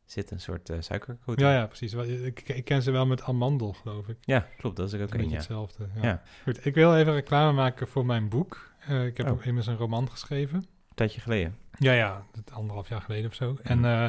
zit 0.04 0.30
een 0.30 0.40
soort 0.40 0.70
eh 0.70 0.76
suikercoating. 0.80 1.48
Ja, 1.48 1.54
ja, 1.54 1.66
precies. 1.66 1.92
Ik, 1.92 2.48
ik 2.48 2.64
ken 2.64 2.82
ze 2.82 2.90
wel 2.90 3.06
met 3.06 3.22
amandel, 3.22 3.72
geloof 3.72 4.08
ik. 4.08 4.16
Ja, 4.20 4.46
klopt. 4.56 4.76
Dat 4.76 4.86
is 4.86 4.92
er 4.92 5.02
ook 5.02 5.14
een 5.14 5.28
ja. 5.28 5.34
hetzelfde. 5.34 5.88
Ja. 5.94 6.02
Ja. 6.02 6.22
Goed, 6.42 6.66
ik 6.66 6.74
wil 6.74 6.96
even 6.96 7.12
reclame 7.12 7.52
maken 7.52 7.88
voor 7.88 8.06
mijn 8.06 8.28
boek. 8.28 8.70
Eh, 8.86 9.06
ik 9.06 9.16
heb 9.16 9.30
Oh. 9.30 9.46
immers 9.46 9.66
een 9.66 9.76
roman 9.76 10.10
geschreven. 10.10 10.56
Een 10.58 10.94
tijdje 10.94 11.20
geleden. 11.20 11.56
Ja, 11.78 11.92
ja, 11.92 12.24
anderhalf 12.52 12.88
jaar 12.88 13.00
geleden 13.00 13.30
of 13.30 13.34
zo. 13.34 13.56
En 13.62 13.84
eh, 13.84 14.08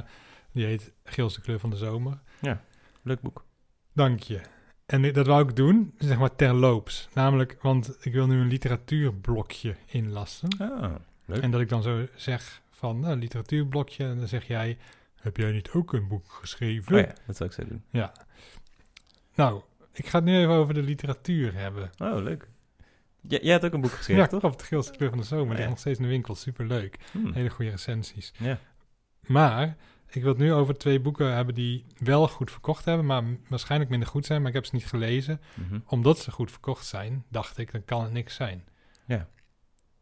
die 0.58 0.66
heet 0.66 0.92
Geelse 1.04 1.42
kleur 1.42 1.60
van 1.60 1.70
de 1.70 1.76
zomer. 1.78 2.20
Leuk 3.02 3.22
boek. 3.22 3.46
Dank 3.94 4.20
je. 4.20 4.42
En 4.86 5.14
dat 5.14 5.28
wou 5.28 5.50
ik 5.50 5.56
doen, 5.56 5.94
zeg 5.98 6.18
maar 6.18 6.36
terloops. 6.36 7.10
Namelijk, 7.14 7.58
want 7.62 7.98
ik 8.06 8.14
wil 8.14 8.28
nu 8.28 8.40
een 8.40 8.48
literatuurblokje 8.48 9.76
inlassen. 9.86 10.50
Ah, 10.60 10.96
leuk. 11.26 11.42
En 11.42 11.52
dat 11.52 11.62
ik 11.62 11.70
dan 11.70 11.82
zo 11.84 12.06
zeg 12.16 12.62
van, 12.72 13.00
nou, 13.00 13.16
literatuurblokje. 13.16 14.04
En 14.06 14.18
dan 14.18 14.28
zeg 14.28 14.48
jij 14.48 14.78
heb 15.16 15.38
jij 15.38 15.52
niet 15.52 15.70
ook 15.72 15.94
een 15.94 16.08
boek 16.08 16.32
geschreven? 16.32 16.96
Oh 16.96 17.00
ja, 17.02 17.14
dat 17.26 17.36
zou 17.38 17.50
ik 17.50 17.56
zo 17.56 17.66
doen. 17.66 17.84
Nou, 19.36 19.62
ik 19.94 20.06
ga 20.08 20.18
het 20.18 20.28
nu 20.28 20.38
even 20.38 20.54
over 20.54 20.74
de 20.74 20.82
literatuur 20.84 21.54
hebben. 21.54 21.90
Oh, 21.98 22.22
leuk. 22.24 22.48
J- 23.22 23.40
jij 23.42 23.54
had 23.54 23.66
ook 23.66 23.74
een 23.74 23.82
boek 23.82 23.92
geschreven, 23.92 24.24
ja, 24.24 24.30
toch? 24.30 24.40
klopt. 24.40 24.60
De 24.60 24.66
Geelse 24.66 24.92
Kleur 24.92 25.10
van 25.10 25.18
de 25.18 25.24
Zomer. 25.24 25.46
Die 25.46 25.54
Ja. 25.54 25.58
ligt 25.58 25.70
nog 25.70 25.80
steeds 25.80 25.98
in 25.98 26.04
de 26.04 26.10
winkel. 26.10 26.36
Superleuk. 26.36 26.98
Hmm. 27.12 27.34
Hele 27.34 27.50
goede 27.50 27.72
recensies. 27.72 28.34
Ja. 28.38 28.60
Maar 29.22 29.76
ik 30.10 30.22
wil 30.22 30.32
het 30.32 30.42
nu 30.42 30.54
over 30.54 30.78
twee 30.78 31.00
boeken 31.00 31.34
hebben 31.34 31.56
die 31.56 31.86
wel 31.98 32.28
goed 32.28 32.52
verkocht 32.52 32.86
hebben, 32.86 33.06
maar 33.06 33.24
waarschijnlijk 33.48 33.90
minder 33.90 34.10
goed 34.10 34.26
zijn. 34.26 34.40
Maar 34.40 34.50
ik 34.50 34.56
heb 34.56 34.66
ze 34.66 34.76
niet 34.76 34.86
gelezen. 34.86 35.42
Mhm. 35.54 35.80
Omdat 35.86 36.20
ze 36.20 36.32
goed 36.32 36.52
verkocht 36.52 36.86
zijn, 36.86 37.26
dacht 37.30 37.58
ik, 37.58 37.72
dan 37.72 37.86
kan 37.86 38.04
het 38.04 38.12
niks 38.12 38.36
zijn. 38.36 38.64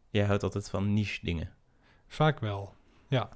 Jij 0.09 0.25
houdt 0.25 0.43
altijd 0.43 0.69
van 0.69 0.93
niche 0.93 1.19
dingen. 1.25 1.53
Vaak 2.07 2.39
wel, 2.39 2.73
ja. 3.07 3.29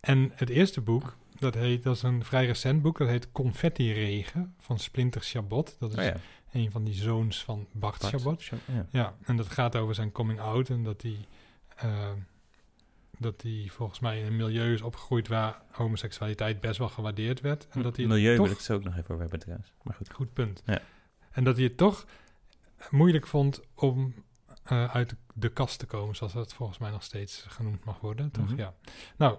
En 0.00 0.32
het 0.34 0.48
eerste 0.48 0.80
boek, 0.80 1.16
dat, 1.38 1.54
heet, 1.54 1.82
dat 1.82 1.96
is 1.96 2.02
een 2.02 2.24
vrij 2.24 2.46
recent 2.46 2.82
boek, 2.82 2.98
dat 2.98 3.08
heet 3.08 3.32
Confetti 3.32 3.92
Regen 3.92 4.54
van 4.58 4.78
Splinter 4.78 5.20
Chabot. 5.20 5.76
Dat 5.78 5.92
is 5.92 5.98
Oh 5.98 6.04
ja. 6.04 6.16
een 6.52 6.70
van 6.70 6.84
die 6.84 6.94
zoons 6.94 7.44
van 7.44 7.66
Bart, 7.72 8.00
Bart 8.00 8.14
Chabot. 8.14 8.42
Chabot, 8.44 8.64
Ja. 8.66 8.86
Ja, 8.90 9.14
en 9.22 9.36
dat 9.36 9.48
gaat 9.48 9.76
over 9.76 9.94
zijn 9.94 10.12
coming 10.12 10.40
out 10.40 10.68
en 10.68 10.82
dat 10.84 11.02
hij, 11.02 11.26
eh, 11.76 12.10
dat 13.22 13.42
hij 13.42 13.68
volgens 13.70 14.00
mij 14.00 14.18
in 14.18 14.26
een 14.26 14.36
milieu 14.36 14.72
is 14.72 14.82
opgegroeid 14.82 15.28
waar 15.28 15.62
homoseksualiteit 15.70 16.60
best 16.60 16.78
wel 16.78 16.88
gewaardeerd 16.88 17.40
werd. 17.40 17.66
En 17.70 17.82
dat 17.82 17.96
hij 17.96 18.06
Milieu 18.06 18.36
toch, 18.36 18.46
wil 18.46 18.54
ik 18.54 18.60
zo 18.60 18.74
ook 18.74 18.84
nog 18.84 18.96
even 18.96 19.08
over 19.08 19.20
hebben 19.20 19.38
trouwens. 19.38 19.72
Maar 19.82 19.94
goed. 19.94 20.12
Goed 20.12 20.32
punt. 20.32 20.62
Ja. 20.66 20.80
En 21.30 21.44
dat 21.44 21.56
hij 21.56 21.64
het 21.64 21.76
toch 21.76 22.06
moeilijk 22.90 23.26
vond 23.26 23.60
om 23.74 24.14
eh, 24.62 24.94
uit 24.94 25.14
de, 25.34 25.48
kast 25.48 25.78
te 25.78 25.86
komen, 25.86 26.16
zoals 26.16 26.32
dat 26.32 26.54
volgens 26.54 26.78
mij 26.78 26.90
nog 26.90 27.02
steeds 27.02 27.44
genoemd 27.48 27.84
mag 27.84 28.00
worden. 28.00 28.30
Toch? 28.30 28.48
Mhm. 28.48 28.58
Ja. 28.58 28.74
Nou, 29.16 29.38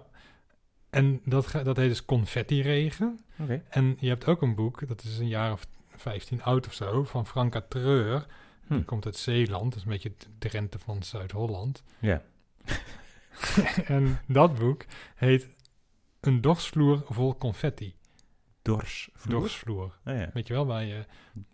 en 0.90 1.20
dat, 1.24 1.50
dat 1.64 1.76
heet 1.76 1.88
dus 1.88 2.04
Confetti-regen. 2.04 3.20
Oké. 3.38 3.62
En 3.68 3.96
je 3.98 4.08
hebt 4.08 4.26
ook 4.26 4.42
een 4.42 4.54
boek, 4.54 4.88
dat 4.88 5.02
is 5.02 5.18
een 5.18 5.28
jaar 5.28 5.52
of 5.52 5.66
15 5.96 6.42
oud 6.42 6.66
of 6.66 6.72
zo, 6.72 7.04
van 7.04 7.26
Franka 7.26 7.64
Treur. 7.68 8.26
Hm. 8.66 8.74
Die 8.74 8.84
komt 8.84 9.04
uit 9.04 9.16
Zeeland, 9.16 9.64
dat 9.64 9.74
is 9.74 9.82
een 9.82 9.90
beetje 9.90 10.12
de 10.18 10.26
Drenthe 10.38 10.78
van 10.78 11.02
Zuid-Holland. 11.02 11.82
Ja. 11.98 12.22
en 13.86 14.20
dat 14.26 14.58
boek 14.58 14.84
heet 15.14 15.48
Een 16.20 16.40
dorsvloer 16.40 17.02
vol 17.08 17.36
confetti. 17.36 17.94
Dors. 18.62 19.10
Dorsvloer. 19.28 19.98
Oh 20.04 20.14
ja. 20.14 20.30
Weet 20.32 20.46
je 20.46 20.54
wel, 20.54 20.66
waar 20.66 20.84
je 20.84 21.04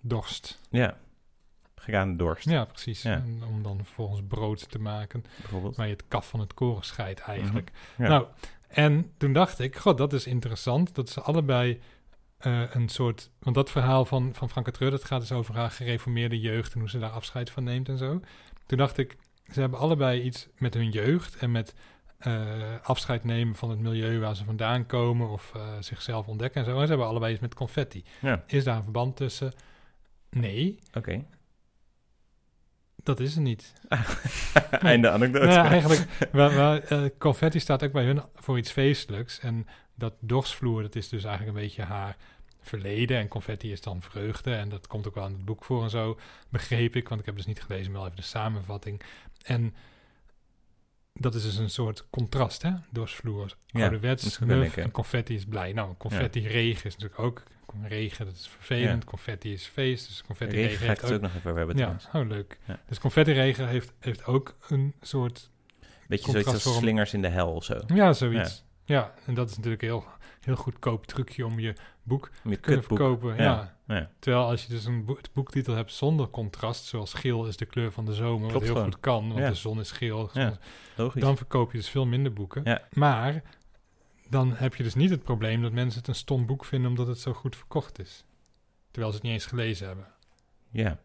dorst. 0.00 0.60
Ja. 0.70 0.98
Gegaan 1.74 2.16
dorst, 2.16 2.48
Ja, 2.48 2.64
precies. 2.64 3.02
Ja. 3.02 3.12
En 3.12 3.42
om 3.48 3.62
dan 3.62 3.76
vervolgens 3.84 4.22
brood 4.28 4.70
te 4.70 4.78
maken, 4.78 5.24
bijvoorbeeld. 5.40 5.76
waar 5.76 5.86
je 5.86 5.92
het 5.92 6.08
kaf 6.08 6.28
van 6.28 6.40
het 6.40 6.54
koren 6.54 6.84
scheidt 6.84 7.20
eigenlijk. 7.20 7.70
Ja. 7.98 8.08
Nou, 8.08 8.26
en 8.68 9.12
toen 9.16 9.32
dacht 9.32 9.58
ik, 9.58 9.76
god, 9.76 9.98
dat 9.98 10.12
is 10.12 10.26
interessant. 10.26 10.94
Dat 10.94 11.08
ze 11.10 11.20
allebei 11.20 11.80
eh, 12.38 12.62
een 12.74 12.88
soort... 12.88 13.30
Want 13.38 13.56
dat 13.56 13.70
verhaal 13.70 14.04
van, 14.04 14.34
van 14.34 14.50
Franke 14.50 14.70
Treur, 14.70 14.90
dat 14.90 15.04
gaat 15.04 15.20
dus 15.20 15.32
over 15.32 15.54
haar 15.54 15.70
gereformeerde 15.70 16.40
jeugd... 16.40 16.74
en 16.74 16.80
hoe 16.80 16.88
ze 16.88 16.98
daar 16.98 17.10
afscheid 17.10 17.50
van 17.50 17.64
neemt 17.64 17.88
en 17.88 17.98
zo. 17.98 18.20
Toen 18.66 18.78
dacht 18.78 18.98
ik, 18.98 19.16
ze 19.52 19.60
hebben 19.60 19.78
allebei 19.78 20.22
iets 20.22 20.48
met 20.58 20.74
hun 20.74 20.90
jeugd... 20.90 21.36
en 21.36 21.50
met 21.50 21.74
eh, 22.18 22.80
afscheid 22.82 23.24
nemen 23.24 23.54
van 23.54 23.70
het 23.70 23.78
milieu 23.78 24.18
waar 24.18 24.36
ze 24.36 24.44
vandaan 24.44 24.86
komen... 24.86 25.28
of 25.28 25.52
eh, 25.54 25.62
zichzelf 25.80 26.26
ontdekken 26.26 26.60
en 26.60 26.66
zo. 26.66 26.76
En 26.76 26.82
ze 26.82 26.88
hebben 26.88 27.06
allebei 27.06 27.32
iets 27.32 27.40
met 27.40 27.54
confetti. 27.54 28.04
Ja. 28.20 28.44
Is 28.46 28.64
daar 28.64 28.76
een 28.76 28.82
verband 28.82 29.16
tussen? 29.16 29.52
Nee, 30.30 30.78
Oké. 30.92 31.24
dat 33.02 33.20
is 33.20 33.36
er 33.36 33.42
niet. 33.42 33.72
Einde 34.70 35.10
anekdote. 35.10 35.46
Nou 35.46 35.58
ja, 35.58 35.70
eigenlijk, 35.70 36.06
eh, 36.88 37.04
confetti 37.18 37.60
staat 37.60 37.84
ook 37.84 37.92
bij 37.92 38.04
hun 38.04 38.22
voor 38.34 38.58
iets 38.58 38.70
feestelijks. 38.70 39.38
En 39.38 39.66
dat 39.94 40.14
dorsvloer, 40.20 40.82
dat 40.82 40.94
is 40.94 41.08
dus 41.08 41.24
eigenlijk 41.24 41.56
een 41.56 41.62
beetje 41.62 41.82
haar 41.82 42.16
verleden. 42.60 43.18
En 43.18 43.28
confetti 43.28 43.72
is 43.72 43.80
dan 43.80 44.02
vreugde. 44.02 44.54
En 44.54 44.68
dat 44.68 44.86
komt 44.86 45.06
ook 45.06 45.14
wel 45.14 45.26
in 45.26 45.32
het 45.32 45.44
boek 45.44 45.64
voor 45.64 45.82
en 45.82 45.90
zo, 45.90 46.18
begreep 46.48 46.96
ik. 46.96 47.08
Want 47.08 47.20
ik 47.20 47.26
heb 47.26 47.36
dus 47.36 47.46
niet 47.46 47.62
gelezen, 47.62 47.92
maar 47.92 48.00
wel 48.00 48.10
even 48.10 48.22
de 48.22 48.28
samenvatting. 48.28 49.02
En 49.44 49.74
dat 51.12 51.34
is 51.34 51.42
dus 51.42 51.56
een 51.56 51.70
soort 51.70 52.06
contrast, 52.10 52.62
hè? 52.62 52.70
Dorsvloer, 52.90 53.56
Ja, 53.66 53.82
ouderwets, 53.82 54.38
lekker. 54.38 54.82
en 54.82 54.90
confetti 54.90 55.34
is 55.34 55.44
blij. 55.44 55.72
Nou, 55.72 55.94
confetti 55.98 56.48
regen 56.48 56.86
is 56.86 56.96
natuurlijk 56.96 57.20
ook... 57.20 57.42
Regen, 57.82 58.24
dat 58.26 58.34
is 58.34 58.48
vervelend. 58.48 59.04
Confetti 59.04 59.52
is 59.52 59.66
feest, 59.66 60.06
dus 60.06 60.22
confetti 60.22 60.56
Regen 60.56 60.70
regen 60.70 60.86
heeft 60.86 61.00
het 61.00 61.10
ook... 61.10 61.16
ook 61.16 61.22
nog 61.22 61.34
even 61.34 61.56
hebben 61.56 61.76
Ja, 61.76 61.96
oh 62.12 62.26
leuk. 62.26 62.58
Ja. 62.66 62.80
Dus 62.88 62.98
confetti 62.98 63.32
regen 63.32 63.68
heeft, 63.68 63.92
heeft 63.98 64.24
ook 64.24 64.56
een 64.68 64.94
soort 65.00 65.50
Beetje 66.10 66.30
zoiets 66.30 66.66
als 66.66 66.76
slingers 66.76 67.14
in 67.14 67.22
de 67.22 67.28
hel 67.28 67.52
of 67.52 67.64
zo. 67.64 67.80
Ja, 67.94 68.12
zoiets. 68.12 68.64
Ja. 68.84 69.14
en 69.26 69.34
dat 69.34 69.50
is 69.50 69.56
natuurlijk 69.56 69.82
heel, 69.82 70.04
heel 70.40 70.56
goedkoop 70.56 71.06
trucje 71.06 71.46
om 71.46 71.60
je 71.60 71.74
boek 72.02 72.30
Om 72.44 72.50
je 72.50 72.56
te 72.56 72.62
kunnen 72.62 72.84
verkopen. 72.84 73.36
Ja. 73.36 73.76
Terwijl 74.18 74.44
als 74.44 74.62
je 74.62 74.68
dus 74.68 74.84
een 74.84 75.04
boek, 75.04 75.20
boektitel 75.32 75.74
hebt 75.74 75.92
zonder 75.92 76.28
contrast, 76.28 76.84
zoals 76.84 77.14
geel 77.14 77.46
is 77.46 77.56
de 77.56 77.66
kleur 77.66 77.92
van 77.92 78.04
de 78.04 78.14
zomer, 78.14 78.38
Klopt 78.48 78.52
wat 78.52 78.62
heel 78.62 78.72
gewoon. 78.72 78.92
goed 78.92 79.00
kan, 79.00 79.32
want 79.32 79.46
de 79.46 79.54
zon 79.54 79.80
is 79.80 79.90
geel, 79.90 80.30
dan 81.14 81.36
verkoop 81.36 81.72
je 81.72 81.78
dus 81.78 81.88
veel 81.88 82.06
minder 82.06 82.32
boeken. 82.32 82.80
Maar 82.92 83.42
dan 84.28 84.52
heb 84.52 84.74
je 84.74 84.82
dus 84.82 84.94
niet 84.94 85.10
het 85.10 85.22
probleem 85.22 85.62
dat 85.62 85.72
mensen 85.72 85.98
het 85.98 86.08
een 86.08 86.14
stom 86.14 86.46
boek 86.46 86.64
vinden 86.64 86.90
omdat 86.90 87.06
het 87.06 87.18
zo 87.18 87.32
goed 87.32 87.56
verkocht 87.56 87.98
is. 87.98 88.24
Terwijl 88.90 89.12
ze 89.12 89.18
het 89.18 89.26
niet 89.26 89.36
eens 89.36 89.46
gelezen 89.46 89.86
hebben. 89.86 90.06
Ja. 90.70 91.00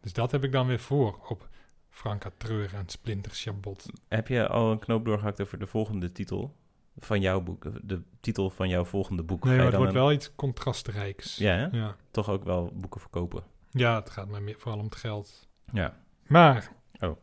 Dus 0.00 0.12
dat 0.12 0.30
heb 0.30 0.44
ik 0.44 0.52
dan 0.52 0.66
weer 0.66 0.78
voor 0.78 1.18
op 1.28 1.48
Franka 1.90 2.30
Treur 2.36 2.74
en 2.74 2.88
Splinter 2.88 3.32
Chabot. 3.32 3.86
Heb 4.08 4.28
je 4.28 4.48
al 4.48 4.70
een 4.70 4.78
knoop 4.78 5.04
doorgehakt 5.04 5.40
over 5.40 5.58
de 5.58 5.66
volgende 5.66 6.12
titel 6.12 6.56
van 6.98 7.20
jouw 7.20 7.40
boek? 7.40 7.66
De 7.88 8.02
titel 8.20 8.50
van 8.50 8.68
jouw 8.68 8.84
volgende 8.84 9.22
boek? 9.22 9.44
Nee, 9.44 9.56
maar 9.56 9.66
het 9.66 9.74
wordt 9.74 9.92
een- 9.92 9.98
wel 9.98 10.12
iets 10.12 10.34
contrastrijks. 10.34 11.36
Ja, 11.36 11.54
hè? 11.54 11.66
Ja. 11.78 11.96
toch 12.10 12.28
ook 12.28 12.44
wel 12.44 12.72
boeken 12.74 13.00
verkopen. 13.00 13.42
Ja, 13.70 13.94
het 13.94 14.10
gaat 14.10 14.28
mij 14.28 14.40
meer, 14.40 14.56
vooral 14.58 14.78
om 14.78 14.84
het 14.84 14.96
geld. 14.96 15.48
Ja. 15.72 15.96
Maar, 16.26 16.70
Oh. 17.00 17.16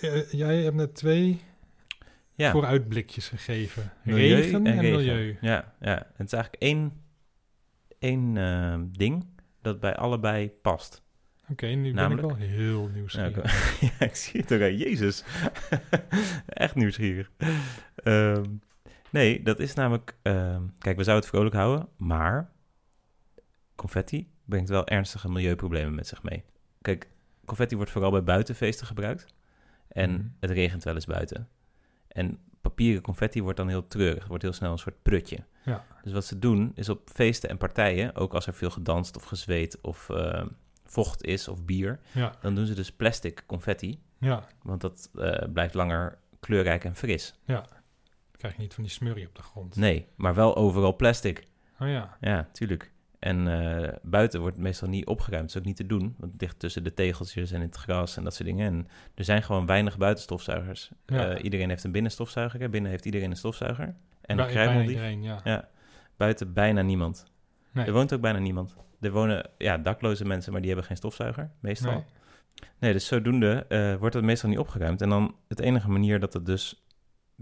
eh, 0.00 0.30
jij 0.32 0.62
hebt 0.62 0.76
net 0.76 0.94
twee 0.94 1.40
Ja. 2.34 2.50
vooruitblikjes 2.50 3.28
gegeven. 3.28 3.92
Milieu 4.04 4.34
regen 4.34 4.66
en, 4.66 4.80
regen. 4.80 4.96
milieu. 4.96 5.36
Ja, 5.40 5.74
ja. 5.80 5.98
En 5.98 6.12
het 6.16 6.26
is 6.26 6.32
eigenlijk 6.32 6.62
één, 6.62 7.02
één 7.98 8.36
eh, 8.36 8.80
ding 8.98 9.26
dat 9.62 9.80
bij 9.80 9.96
allebei 9.96 10.50
past. 10.50 11.02
Oké, 11.50 11.66
nu 11.66 11.92
Namelijk? 11.92 12.26
ben 12.26 12.30
ik 12.30 12.38
wel 12.48 12.48
heel 12.58 12.86
Ja, 12.86 12.94
nieuwsgierig. 12.94 13.80
ik, 13.80 13.90
ja, 13.98 14.06
ik 14.06 14.14
zie 14.14 14.40
het 14.40 14.52
ook 14.52 14.60
aan. 14.60 14.76
Jezus. 14.76 15.24
Echt 16.46 16.74
nieuwsgierig. 16.74 17.30
Ehm, 17.94 18.44
nee, 19.10 19.42
dat 19.42 19.58
is 19.58 19.74
namelijk... 19.74 20.16
ehm, 20.22 20.62
kijk, 20.78 20.96
we 20.96 21.04
zouden 21.04 21.26
het 21.26 21.34
vrolijk 21.36 21.54
houden, 21.54 21.88
maar... 21.96 22.50
confetti 23.74 24.30
brengt 24.44 24.68
wel 24.68 24.86
ernstige 24.86 25.28
milieuproblemen 25.30 25.94
met 25.94 26.06
zich 26.06 26.22
mee. 26.22 26.44
Kijk, 26.82 27.08
confetti 27.44 27.76
wordt 27.76 27.90
vooral 27.90 28.10
bij 28.10 28.22
buitenfeesten 28.24 28.86
gebruikt. 28.86 29.26
En 29.88 30.10
Mhm. 30.12 30.26
het 30.40 30.50
regent 30.50 30.84
wel 30.84 30.94
eens 30.94 31.06
buiten. 31.06 31.48
En 32.08 32.38
papieren 32.60 33.02
confetti 33.02 33.42
wordt 33.42 33.56
dan 33.56 33.68
heel 33.68 33.86
treurig. 33.86 34.26
Wordt 34.26 34.42
heel 34.42 34.52
snel 34.52 34.72
een 34.72 34.78
soort 34.78 35.02
prutje. 35.02 35.38
Ja. 35.64 35.84
Dus 36.02 36.12
wat 36.12 36.24
ze 36.24 36.38
doen, 36.38 36.72
is 36.74 36.88
op 36.88 37.10
feesten 37.12 37.48
en 37.48 37.56
partijen... 37.56 38.14
ook 38.14 38.34
als 38.34 38.46
er 38.46 38.54
veel 38.54 38.70
gedanst 38.70 39.16
of 39.16 39.24
gezweet 39.24 39.80
of 39.80 40.08
eh, 40.10 40.44
vocht 40.84 41.22
is 41.24 41.48
of 41.48 41.64
bier... 41.64 42.00
Ja, 42.12 42.32
dan 42.40 42.54
doen 42.54 42.66
ze 42.66 42.74
dus 42.74 42.92
plastic 42.92 43.42
confetti. 43.46 44.00
ja. 44.18 44.44
Want 44.62 44.80
dat 44.80 45.10
eh, 45.14 45.48
blijft 45.52 45.74
langer 45.74 46.18
kleurrijk 46.40 46.84
en 46.84 46.94
fris. 46.96 47.34
Dan 47.44 47.64
krijg 48.40 48.54
je 48.56 48.60
niet 48.60 48.74
van 48.74 48.82
die 48.84 48.92
smurrie 48.92 49.26
op 49.26 49.34
de 49.34 49.42
grond. 49.42 49.76
Nee, 49.76 50.06
maar 50.16 50.34
wel 50.34 50.56
overal 50.56 50.96
plastic. 50.96 51.46
Oh 51.78 51.88
ja. 51.88 52.16
Ja, 52.20 52.48
tuurlijk. 52.52 52.92
En 53.18 53.48
eh, 53.82 53.92
buiten 54.02 54.40
wordt 54.40 54.54
het 54.56 54.64
meestal 54.64 54.88
niet 54.88 55.06
opgeruimd. 55.06 55.46
Dat 55.46 55.54
is 55.54 55.60
ook 55.60 55.66
niet 55.66 55.76
te 55.76 55.86
doen. 55.86 56.14
Want 56.18 56.32
het 56.32 56.40
ligt 56.40 56.58
tussen 56.58 56.84
de 56.84 56.94
tegeltjes 56.94 57.50
en 57.52 57.60
het 57.60 57.76
gras 57.76 58.16
en 58.16 58.24
dat 58.24 58.34
soort 58.34 58.48
dingen. 58.48 58.66
En 58.72 58.88
er 59.14 59.24
zijn 59.24 59.42
gewoon 59.42 59.66
weinig 59.66 59.98
buitenstofzuigers. 59.98 60.90
Ja. 61.06 61.28
Eh, 61.30 61.44
iedereen 61.44 61.68
heeft 61.68 61.84
een 61.84 61.92
binnenstofzuiger. 61.92 62.60
hè. 62.60 62.68
Binnen 62.68 62.90
heeft 62.90 63.04
iedereen 63.04 63.30
een 63.30 63.36
stofzuiger. 63.36 63.94
En 64.20 64.36
Bij- 64.36 64.52
bijna 64.54 64.82
iedereen, 64.82 65.22
ja. 65.22 65.40
Ja. 65.44 65.68
Buiten 66.16 66.52
bijna 66.52 66.82
niemand. 66.82 67.26
Nee. 67.72 67.86
Er 67.86 67.92
woont 67.92 68.12
ook 68.12 68.20
bijna 68.20 68.38
niemand. 68.38 68.76
Er 69.00 69.10
wonen 69.10 69.50
ja, 69.58 69.78
dakloze 69.78 70.24
mensen, 70.24 70.50
maar 70.52 70.60
die 70.60 70.70
hebben 70.70 70.86
geen 70.86 70.96
stofzuiger, 70.96 71.50
meestal. 71.60 71.92
Nee. 71.92 72.04
Nee, 72.78 72.92
dus 72.92 73.06
zodoende 73.06 73.66
eh, 73.68 73.94
wordt 73.94 74.14
het 74.14 74.24
meestal 74.24 74.48
niet 74.48 74.58
opgeruimd. 74.58 75.00
En 75.02 75.08
dan 75.08 75.34
het 75.48 75.60
enige 75.60 75.90
manier 75.90 76.20
dat 76.20 76.32
het 76.32 76.46
dus 76.46 76.84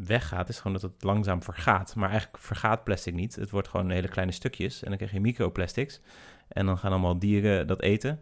weggaat, 0.07 0.49
is 0.49 0.57
gewoon 0.57 0.73
dat 0.73 0.83
het 0.83 1.03
langzaam 1.03 1.43
vergaat. 1.43 1.95
Maar 1.95 2.11
eigenlijk 2.11 2.43
vergaat 2.43 2.85
plastic 2.85 3.15
niet. 3.15 3.35
Het 3.37 3.51
wordt 3.51 3.69
gewoon 3.69 3.91
hele 3.91 4.09
kleine 4.09 4.33
stukjes. 4.33 4.83
En 4.83 4.89
dan 4.89 4.97
krijg 4.97 5.13
je 5.13 5.21
microplastics. 5.21 6.01
En 6.49 6.67
dan 6.67 6.79
gaan 6.79 6.91
allemaal 6.91 7.19
dieren 7.19 7.67
dat 7.67 7.83
eten. 7.83 8.21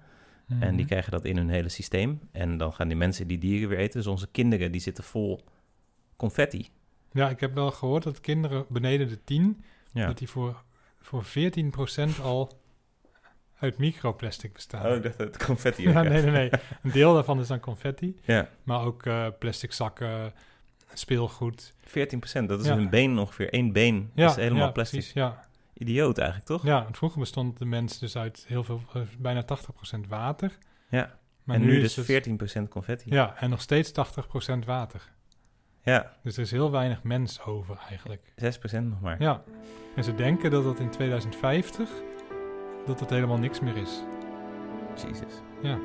En 0.49 0.59
die 0.71 0.71
Mhm. 0.79 0.87
krijgen 0.87 1.11
dat 1.11 1.25
in 1.25 1.37
hun 1.37 1.49
hele 1.49 1.69
systeem. 1.69 2.21
En 2.33 2.57
dan 2.57 2.73
gaan 2.73 2.89
die 2.89 2.97
mensen 2.97 3.27
die 3.27 3.39
dieren 3.39 3.69
weer 3.69 3.79
eten. 3.79 3.99
Dus 3.99 4.07
onze 4.07 4.29
kinderen, 4.31 4.73
die 4.73 4.81
zitten 4.81 5.05
vol 5.05 5.45
confetti. 6.17 6.69
Ja, 7.13 7.29
ik 7.29 7.41
heb 7.41 7.55
wel 7.55 7.71
gehoord 7.71 8.03
dat 8.03 8.21
kinderen 8.21 8.65
beneden 8.69 9.09
de 9.09 9.25
10, 9.25 9.65
Ja. 9.93 10.07
dat 10.07 10.19
die 10.19 10.29
voor, 10.29 10.63
voor 11.01 11.25
14% 11.25 12.21
al 12.23 12.61
uit 13.59 13.79
microplastic 13.79 14.53
bestaan. 14.53 14.87
Oh, 14.87 14.97
ik 14.97 15.03
dacht 15.03 15.19
dat 15.19 15.27
het 15.35 15.45
confetti 15.45 15.83
ja, 15.89 16.03
nee, 16.03 16.23
nee, 16.23 16.31
nee. 16.31 16.51
Een 16.83 16.91
deel 16.91 17.15
daarvan 17.15 17.41
is 17.41 17.47
dan 17.47 17.61
confetti. 17.61 18.17
Ja, 18.23 18.49
Maar 18.63 18.85
ook 18.85 19.07
eh, 19.07 19.27
plastic 19.39 19.73
zakken, 19.73 20.33
speelgoed. 20.93 21.75
14%, 21.85 22.49
dat 22.49 22.61
is 22.61 22.67
Ja. 22.67 22.73
een 22.77 22.91
been 22.91 23.19
ongeveer. 23.19 23.53
één 23.53 23.73
been 23.73 24.11
Ja, 24.15 24.29
is 24.29 24.37
helemaal 24.37 24.67
ja, 24.67 24.71
plastic. 24.71 24.99
Precies, 24.99 25.15
ja. 25.15 25.45
Idioot 25.75 26.19
eigenlijk, 26.19 26.49
toch? 26.49 26.65
ja, 26.65 26.83
want 26.83 26.97
vroeger 26.97 27.21
bestond 27.21 27.59
de 27.59 27.65
mens 27.65 27.99
dus 27.99 28.17
uit 28.17 28.45
heel 28.49 28.65
veel, 28.65 28.81
eh, 28.95 29.01
bijna 29.19 29.43
80% 29.43 30.07
water. 30.09 30.59
Ja. 30.89 31.19
Maar 31.45 31.57
en 31.57 31.63
nu, 31.63 31.81
dus 31.81 31.97
het- 31.97 32.05
14% 32.05 32.69
confetti. 32.69 33.11
Ja, 33.11 33.37
en 33.39 33.51
nog 33.51 33.61
steeds 33.61 33.93
80% 33.93 34.65
water. 34.65 35.13
Ja, 35.83 36.17
Dus 36.23 36.37
er 36.37 36.43
is 36.43 36.51
heel 36.51 36.71
weinig 36.71 37.03
mens 37.03 37.43
over 37.43 37.79
eigenlijk. 37.89 38.33
6% 38.37 38.89
nog 38.89 39.01
maar. 39.01 39.23
Ja, 39.23 39.43
en 39.97 40.05
ze 40.05 40.15
denken 40.15 40.51
dat 40.51 40.65
dat 40.65 40.81
in 40.81 40.91
2050, 40.91 41.89
dat 42.87 42.99
dat 42.99 43.11
helemaal 43.11 43.39
niks 43.39 43.61
meer 43.61 43.77
is. 43.77 44.03
Jezus. 45.07 45.33
Ja. 45.63 45.79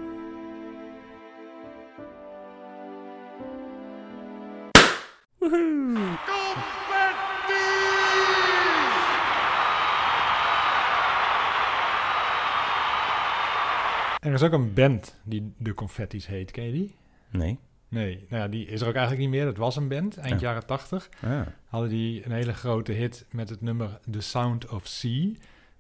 Er 14.22 14.34
is 14.34 14.42
ook 14.44 14.52
een 14.52 14.74
band 14.74 15.16
die 15.24 15.54
de 15.58 15.74
Confetti's 15.74 16.26
heet, 16.26 16.52
ken 16.52 16.64
je 16.64 16.72
die? 16.72 16.96
Nee. 17.30 17.60
Nee, 17.88 18.26
nou 18.30 18.42
ja, 18.42 18.48
die 18.48 18.66
is 18.66 18.82
er 18.82 18.88
ook 18.88 18.94
eigenlijk 18.96 19.22
niet 19.24 19.36
meer. 19.36 19.46
Dat 19.46 19.58
was 19.58 19.76
een 19.76 19.88
band, 19.88 20.18
eind 20.18 20.40
Ja. 20.40 20.48
jaren 20.48 20.66
80. 20.66 21.10
Ah. 21.24 21.42
Hadden 21.66 21.90
die 21.90 22.26
een 22.26 22.32
hele 22.32 22.54
grote 22.54 22.92
hit 22.92 23.26
met 23.32 23.50
het 23.50 23.62
nummer 23.62 24.00
The 24.12 24.22
Sound 24.22 24.70
of 24.70 24.88
Sea. 24.88 25.32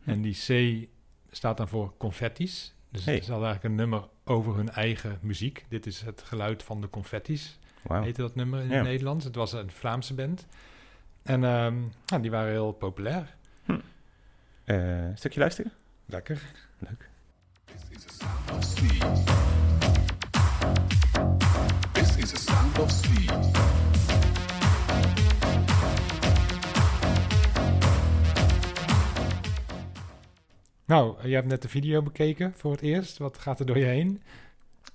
En 0.06 0.22
die 0.22 0.34
C 0.34 0.88
staat 1.32 1.58
dan 1.58 1.68
voor 1.68 1.94
confetti's. 1.98 2.74
Dus 2.90 3.06
Hey. 3.06 3.22
ze 3.22 3.32
hadden 3.32 3.48
eigenlijk 3.50 3.64
een 3.64 3.80
nummer 3.90 4.08
over 4.24 4.56
hun 4.56 4.70
eigen 4.70 5.20
muziek. 5.22 5.66
Dit 5.70 5.86
is 5.86 6.02
het 6.02 6.22
geluid 6.22 6.64
van 6.64 6.82
de 6.82 6.90
confetti's, 6.90 7.60
Wauw. 7.82 8.04
heette 8.04 8.22
dat 8.22 8.36
nummer 8.36 8.60
in 8.62 8.70
Ja. 8.70 8.76
het 8.76 8.84
Nederlands. 8.84 9.26
Het 9.26 9.36
was 9.36 9.54
een 9.54 9.72
Vlaamse 9.72 10.14
band. 10.14 10.46
En 11.24 11.44
ehm, 11.44 11.76
ja, 12.06 12.20
die 12.20 12.32
waren 12.32 12.52
heel 12.52 12.72
populair. 12.72 13.36
Eh, 14.64 15.06
stukje 15.14 15.40
luisteren? 15.40 15.72
Lekker. 16.06 16.42
Leuk. 16.80 17.10
Of 22.82 22.92
sea. 22.92 23.40
Nou, 30.86 31.16
jij 31.22 31.32
hebt 31.32 31.48
net 31.48 31.62
de 31.62 31.68
video 31.68 32.02
bekeken 32.02 32.54
voor 32.54 32.72
het 32.72 32.82
eerst. 32.82 33.18
Wat 33.18 33.38
gaat 33.38 33.60
er 33.60 33.66
door 33.66 33.78
je 33.78 33.86
heen? 33.86 34.22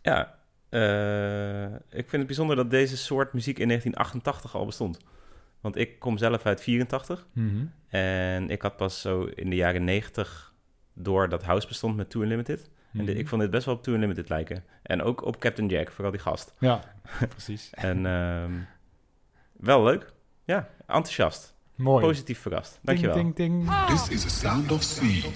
Ja, 0.02 0.38
eh, 0.68 1.74
ik 1.74 2.08
vind 2.08 2.12
het 2.12 2.26
bijzonder 2.26 2.56
dat 2.56 2.70
deze 2.70 2.96
soort 2.96 3.32
muziek 3.32 3.58
in 3.58 3.66
1988 3.66 4.54
al 4.54 4.66
bestond. 4.66 4.98
Want 5.60 5.76
ik 5.76 5.98
kom 5.98 6.18
zelf 6.18 6.46
uit 6.46 6.60
84 6.60 7.26
en 7.88 8.50
ik 8.50 8.62
had 8.62 8.76
pas 8.76 9.00
zo 9.00 9.22
in 9.22 9.50
de 9.50 9.56
jaren 9.56 9.84
90 9.84 10.54
door 10.92 11.28
dat 11.28 11.42
House 11.42 11.66
bestond 11.66 11.96
met 11.96 12.10
Two 12.10 12.22
Unlimited. 12.22 12.70
En 12.98 13.04
Mhm. 13.04 13.16
ik 13.16 13.28
vond 13.28 13.40
dit 13.42 13.50
best 13.50 13.64
wel 13.66 13.74
op 13.74 13.82
Two 13.82 13.94
Unlimited 13.94 14.28
lijken. 14.28 14.64
En 14.82 15.02
ook 15.02 15.24
op 15.24 15.38
Captain 15.38 15.68
Jack, 15.68 15.90
vooral 15.90 16.10
die 16.12 16.20
gast. 16.20 16.54
Ja, 16.58 16.80
precies. 17.28 17.70
En 17.74 18.06
ehm, 18.06 18.52
wel 19.52 19.82
leuk. 19.84 20.12
Ja, 20.44 20.68
enthousiast. 20.86 21.54
Mooi. 21.74 22.04
Positief 22.06 22.38
verrast. 22.38 22.78
Dankjewel. 22.82 23.14
Ding, 23.14 23.34
ding, 23.34 23.64
ding. 23.68 23.86
This 23.86 24.08
is 24.08 24.24
a 24.24 24.28
sound 24.28 24.72
of 24.72 24.82
sea. 24.82 25.30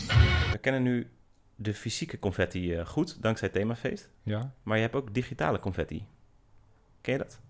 We 0.52 0.58
kennen 0.60 0.82
nu 0.82 1.10
de 1.56 1.74
fysieke 1.74 2.18
confetti 2.18 2.74
eh, 2.74 2.86
goed, 2.86 3.22
dankzij 3.22 3.48
het 3.48 3.56
themafeest. 3.56 4.08
Ja. 4.22 4.52
Maar 4.62 4.76
je 4.76 4.82
hebt 4.82 4.94
ook 4.94 5.14
digitale 5.14 5.58
confetti. 5.58 6.04
Ken 7.00 7.12
je 7.12 7.18
dat? 7.18 7.40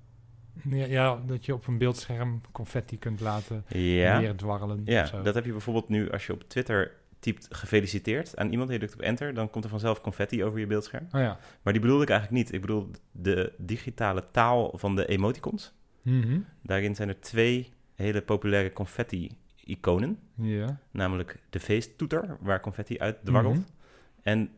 Ja, 0.68 0.84
ja, 0.86 1.20
dat 1.26 1.44
je 1.44 1.54
op 1.54 1.66
een 1.66 1.78
beeldscherm 1.78 2.40
confetti 2.52 2.98
kunt 2.98 3.20
laten 3.20 3.64
Ja. 3.68 4.18
neerdwarrelen. 4.18 4.78
of 4.80 4.86
Ja, 4.88 5.06
zo. 5.06 5.22
dat 5.22 5.34
heb 5.34 5.44
je 5.44 5.50
bijvoorbeeld 5.52 5.88
nu 5.88 6.10
als 6.10 6.26
je 6.26 6.32
op 6.32 6.42
Twitter 6.48 6.92
typt 7.20 7.46
gefeliciteerd 7.50 8.36
aan 8.36 8.50
iemand 8.50 8.68
en 8.68 8.74
je 8.74 8.80
drukt 8.80 8.94
op 8.94 9.00
enter, 9.00 9.34
dan 9.34 9.50
komt 9.50 9.64
er 9.64 9.70
vanzelf 9.70 10.00
confetti 10.00 10.44
over 10.44 10.58
je 10.58 10.66
beeldscherm. 10.66 11.06
Oh 11.12 11.20
ja. 11.20 11.38
Maar 11.62 11.72
die 11.72 11.82
bedoelde 11.82 12.02
ik 12.02 12.10
eigenlijk 12.10 12.42
niet. 12.42 12.52
Ik 12.54 12.60
bedoel 12.60 12.90
de 13.12 13.52
digitale 13.58 14.24
taal 14.30 14.72
van 14.78 14.96
de 14.96 15.06
emoticons. 15.06 15.72
Mhm. 16.02 16.38
Daarin 16.62 16.94
zijn 16.94 17.08
er 17.08 17.20
twee 17.20 17.68
hele 17.94 18.22
populaire 18.22 18.72
confetti-iconen. 18.72 20.18
Namelijk 20.90 21.38
de 21.50 21.60
feesttoeter, 21.60 22.36
waar 22.40 22.60
confetti 22.60 22.98
uit 22.98 23.16
dwarrelt. 23.24 23.54
Mhm. 23.56 23.64
En 24.22 24.50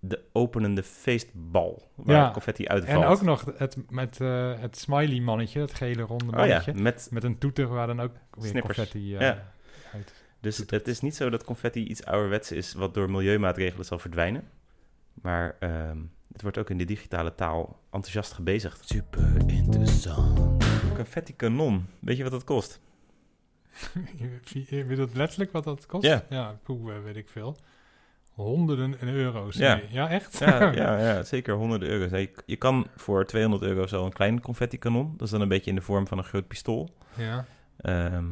de 0.00 0.20
openende 0.32 0.82
feestbal, 0.82 1.90
waar 1.94 2.16
Ja. 2.16 2.30
confetti 2.30 2.66
uitvalt. 2.66 3.04
En 3.04 3.10
ook 3.10 3.22
nog 3.22 3.44
het, 3.56 3.76
met 3.90 4.20
eh, 4.20 4.60
het 4.60 4.76
smiley 4.78 5.20
mannetje, 5.20 5.60
het 5.60 5.74
gele 5.74 6.02
ronde 6.02 6.24
Oh 6.24 6.30
ja, 6.30 6.36
mannetje. 6.38 6.74
met, 6.74 7.08
Met 7.10 7.24
een 7.24 7.38
toeter 7.38 7.66
waar 7.68 7.86
dan 7.86 8.00
ook 8.00 8.12
weer 8.30 8.48
Snippers. 8.50 8.76
confetti 8.76 9.14
eh, 9.14 9.20
Ja. 9.20 9.52
uit. 9.92 10.23
Dus 10.44 10.56
het 10.66 10.88
is 10.88 11.00
niet 11.00 11.16
zo 11.16 11.30
dat 11.30 11.44
confetti 11.44 11.84
iets 11.84 12.04
ouderwets 12.04 12.52
is 12.52 12.72
wat 12.72 12.94
door 12.94 13.10
milieumaatregelen 13.10 13.84
zal 13.84 13.98
verdwijnen. 13.98 14.48
Maar 15.14 15.56
ehm, 15.60 15.98
het 16.32 16.42
wordt 16.42 16.58
ook 16.58 16.70
in 16.70 16.78
de 16.78 16.84
digitale 16.84 17.34
taal 17.34 17.80
enthousiast 17.90 18.32
gebezigd. 18.32 18.88
Super 18.88 19.36
interessant. 19.46 20.64
Confetti 20.94 21.36
kanon, 21.36 21.86
weet 21.98 22.16
je 22.16 22.22
wat 22.22 22.32
dat 22.32 22.44
kost? 22.44 22.80
je 24.68 24.84
bedoelt 24.84 25.14
letterlijk 25.14 25.52
wat 25.52 25.64
dat 25.64 25.86
kost? 25.86 26.06
Ja. 26.06 26.24
Ja, 26.28 26.58
poeh, 26.62 26.96
eh, 26.96 27.02
weet 27.02 27.16
ik 27.16 27.28
veel. 27.28 27.56
Honderden 28.32 29.02
euro's. 29.02 29.56
Ja. 29.56 29.74
Nee. 29.74 29.84
ja 29.90 30.08
echt? 30.08 30.38
Ja, 30.38 30.72
ja, 30.82 30.98
ja 30.98 31.22
zeker 31.22 31.54
honderden 31.54 31.88
euro's. 31.88 32.10
Je, 32.10 32.30
je 32.46 32.56
kan 32.56 32.86
voor 32.96 33.26
200 33.26 33.62
euro 33.62 33.86
zo 33.86 34.04
een 34.04 34.12
klein 34.12 34.40
confetti 34.40 34.78
kanon. 34.78 35.12
Dat 35.12 35.26
is 35.26 35.30
dan 35.30 35.40
een 35.40 35.48
beetje 35.48 35.70
in 35.70 35.76
de 35.76 35.82
vorm 35.82 36.06
van 36.06 36.18
een 36.18 36.24
groot 36.24 36.46
pistool. 36.46 36.96
ja. 37.16 37.46
Ehm, 37.76 38.24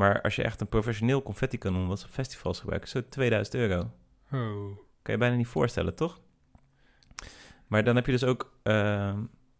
maar 0.00 0.20
als 0.22 0.36
je 0.36 0.42
echt 0.42 0.60
een 0.60 0.68
professioneel 0.68 1.22
confetti 1.22 1.58
kanon 1.58 1.96
ze 1.98 2.04
op 2.04 2.10
festivals 2.10 2.60
gebruiken, 2.60 2.88
zo 2.88 3.08
2000 3.08 3.54
euro. 3.56 3.90
Oh. 4.32 4.76
Kan 5.02 5.14
je 5.14 5.16
bijna 5.18 5.36
niet 5.36 5.46
voorstellen, 5.46 5.94
toch? 5.94 6.20
Maar 7.66 7.84
dan 7.84 7.96
heb 7.96 8.06
je 8.06 8.12
dus 8.12 8.24
ook, 8.24 8.52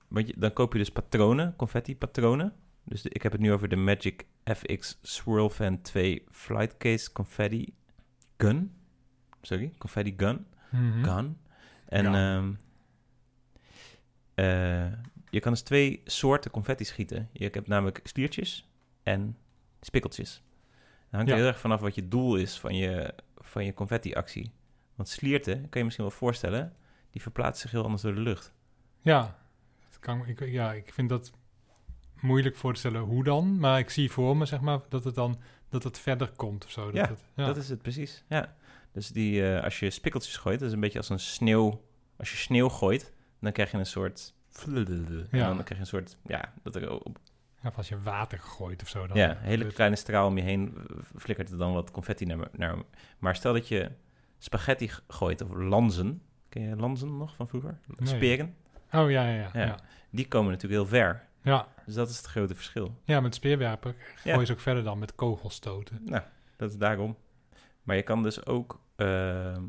want 0.09 0.26
je, 0.29 0.35
dan 0.37 0.53
koop 0.53 0.72
je 0.72 0.79
dus 0.79 0.90
patronen, 0.90 1.57
confetti 1.57 1.96
patronen. 1.96 2.53
Dus 2.85 3.03
de- 3.03 3.11
ik 3.11 3.22
heb 3.22 3.33
het 3.33 3.40
nu 3.40 3.53
over 3.53 3.68
de 3.68 3.76
Magic 3.76 4.24
FX 4.44 4.98
Swirl 5.03 5.50
Fan 5.50 5.81
2 5.83 6.24
Flight 6.31 6.76
Case 6.76 7.12
Confetti 7.12 7.74
Gun. 8.38 8.74
Sorry, 9.42 9.72
confetti 9.79 10.14
gun. 10.16 10.46
Mhm. 10.70 11.05
Gun. 11.05 11.38
En 11.87 12.14
ehm, 12.14 12.53
eh, 14.35 14.92
je 15.31 15.40
kan 15.40 15.53
dus 15.53 15.62
twee 15.62 16.00
soorten 16.05 16.50
confetti 16.50 16.85
schieten. 16.85 17.29
Je 17.33 17.48
hebt 17.53 17.66
namelijk 17.68 18.00
sliertjes 18.03 18.68
en 19.03 19.37
spikkeltjes. 19.81 20.43
Dan 21.11 21.21
hangt 21.21 21.29
er 21.29 21.37
Ja. 21.37 21.43
heel 21.43 21.47
erg 21.53 21.61
vanaf 21.61 21.81
wat 21.81 21.95
je 21.95 22.09
doel 22.09 22.37
is 22.37 22.59
van 22.59 22.75
je, 22.75 23.14
van 23.37 23.64
je 23.64 23.75
confetti-actie. 23.75 24.53
Want 24.95 25.09
slierten, 25.09 25.61
kan 25.69 25.79
je 25.79 25.85
misschien 25.85 26.07
wel 26.07 26.14
voorstellen, 26.16 26.77
die 27.11 27.23
verplaatsen 27.23 27.61
zich 27.62 27.71
heel 27.71 27.85
anders 27.85 28.03
door 28.03 28.14
de 28.14 28.21
lucht. 28.21 28.53
Ja. 29.01 29.38
Dat 29.90 29.99
kan, 29.99 30.27
ik, 30.27 30.40
ja, 30.51 30.73
ik 30.73 30.93
vind 30.93 31.09
dat 31.09 31.33
moeilijk 32.21 32.57
voor 32.57 32.73
te 32.73 32.79
stellen 32.79 33.01
hoe 33.01 33.25
dan. 33.25 33.59
Maar 33.59 33.79
ik 33.79 33.90
zie 33.90 34.11
voor 34.11 34.37
me, 34.37 34.45
zeg 34.47 34.61
maar, 34.61 34.81
dat 34.88 35.05
het 35.05 35.14
dan 35.14 35.40
dat 35.69 35.83
het 35.83 35.99
verder 35.99 36.31
komt 36.37 36.64
of 36.64 36.71
zo. 36.71 36.85
Dat 36.85 36.95
Ja, 36.95 37.09
het, 37.09 37.25
ja. 37.35 37.47
Dat 37.47 37.57
is 37.57 37.69
het 37.69 37.83
precies, 37.83 38.25
ja. 38.29 38.57
Dus 38.93 39.09
die, 39.09 39.49
eh, 39.55 39.64
als 39.64 39.79
je 39.79 39.90
spikkeltjes 39.90 40.37
gooit, 40.37 40.59
dat 40.59 40.69
is 40.69 40.75
een 40.75 40.81
beetje 40.81 40.99
als 40.99 41.09
een 41.09 41.21
sneeuw... 41.21 41.85
Als 42.16 42.31
je 42.31 42.37
sneeuw 42.37 42.69
gooit, 42.69 43.12
dan 43.40 43.53
krijg 43.53 43.71
je 43.71 43.77
een 43.79 43.87
soort... 43.87 44.35
En 44.66 45.29
Ja. 45.31 45.47
dan 45.47 45.64
krijg 45.64 45.69
je 45.69 45.75
een 45.81 45.87
soort, 45.87 46.16
ja, 46.27 46.53
dat 46.62 46.77
er 46.77 46.90
op 47.05 47.19
of 47.64 47.77
als 47.77 47.88
je 47.88 48.01
water 48.01 48.38
gooit 48.38 48.83
of 48.83 48.88
zo. 48.88 49.07
Dan 49.07 49.16
Ja, 49.16 49.31
een 49.31 49.37
hele 49.37 49.73
kleine 49.73 49.96
straal 49.96 50.27
om 50.27 50.37
je 50.37 50.42
heen 50.42 50.75
flikkert 51.16 51.51
er 51.51 51.59
dan 51.59 51.73
wat 51.73 51.90
confetti 51.90 52.25
naar, 52.25 52.49
naar... 52.53 52.77
Maar 53.18 53.37
stel 53.37 53.53
dat 53.53 53.68
je 53.68 53.90
spaghetti 54.38 54.90
gooit, 55.09 55.42
of 55.42 55.51
lanzen. 55.55 56.23
Ken 56.49 56.62
je 56.62 56.77
lanzen 56.77 57.16
nog 57.16 57.35
van 57.35 57.49
vroeger? 57.49 57.79
Nee. 57.87 58.09
Speren. 58.09 58.55
Oh, 58.92 59.11
ja, 59.11 59.29
ja, 59.29 59.35
ja. 59.35 59.51
Ja. 59.53 59.64
ja. 59.64 59.79
Die 60.11 60.29
komen 60.29 60.51
natuurlijk 60.51 60.83
heel 60.83 60.90
ver. 60.90 61.27
ja. 61.42 61.68
Dus 61.87 61.94
dat 61.94 62.09
is 62.09 62.16
het 62.16 62.27
grote 62.27 62.55
verschil. 62.55 63.01
Ja, 63.05 63.20
met 63.20 63.35
speerwerpen 63.35 63.94
gooi 64.14 64.38
je 64.38 64.46
ze 64.46 64.53
ook 64.53 64.61
verder 64.61 64.83
dan 64.83 64.99
met 64.99 65.14
kogelstoten. 65.14 66.01
Nou, 66.05 66.23
dat 66.57 66.70
is 66.70 66.77
daarom. 66.77 67.16
Maar 67.83 67.96
je 67.96 68.03
kan 68.03 68.23
dus 68.23 68.46
ook 68.46 68.81
ehm, 68.96 69.62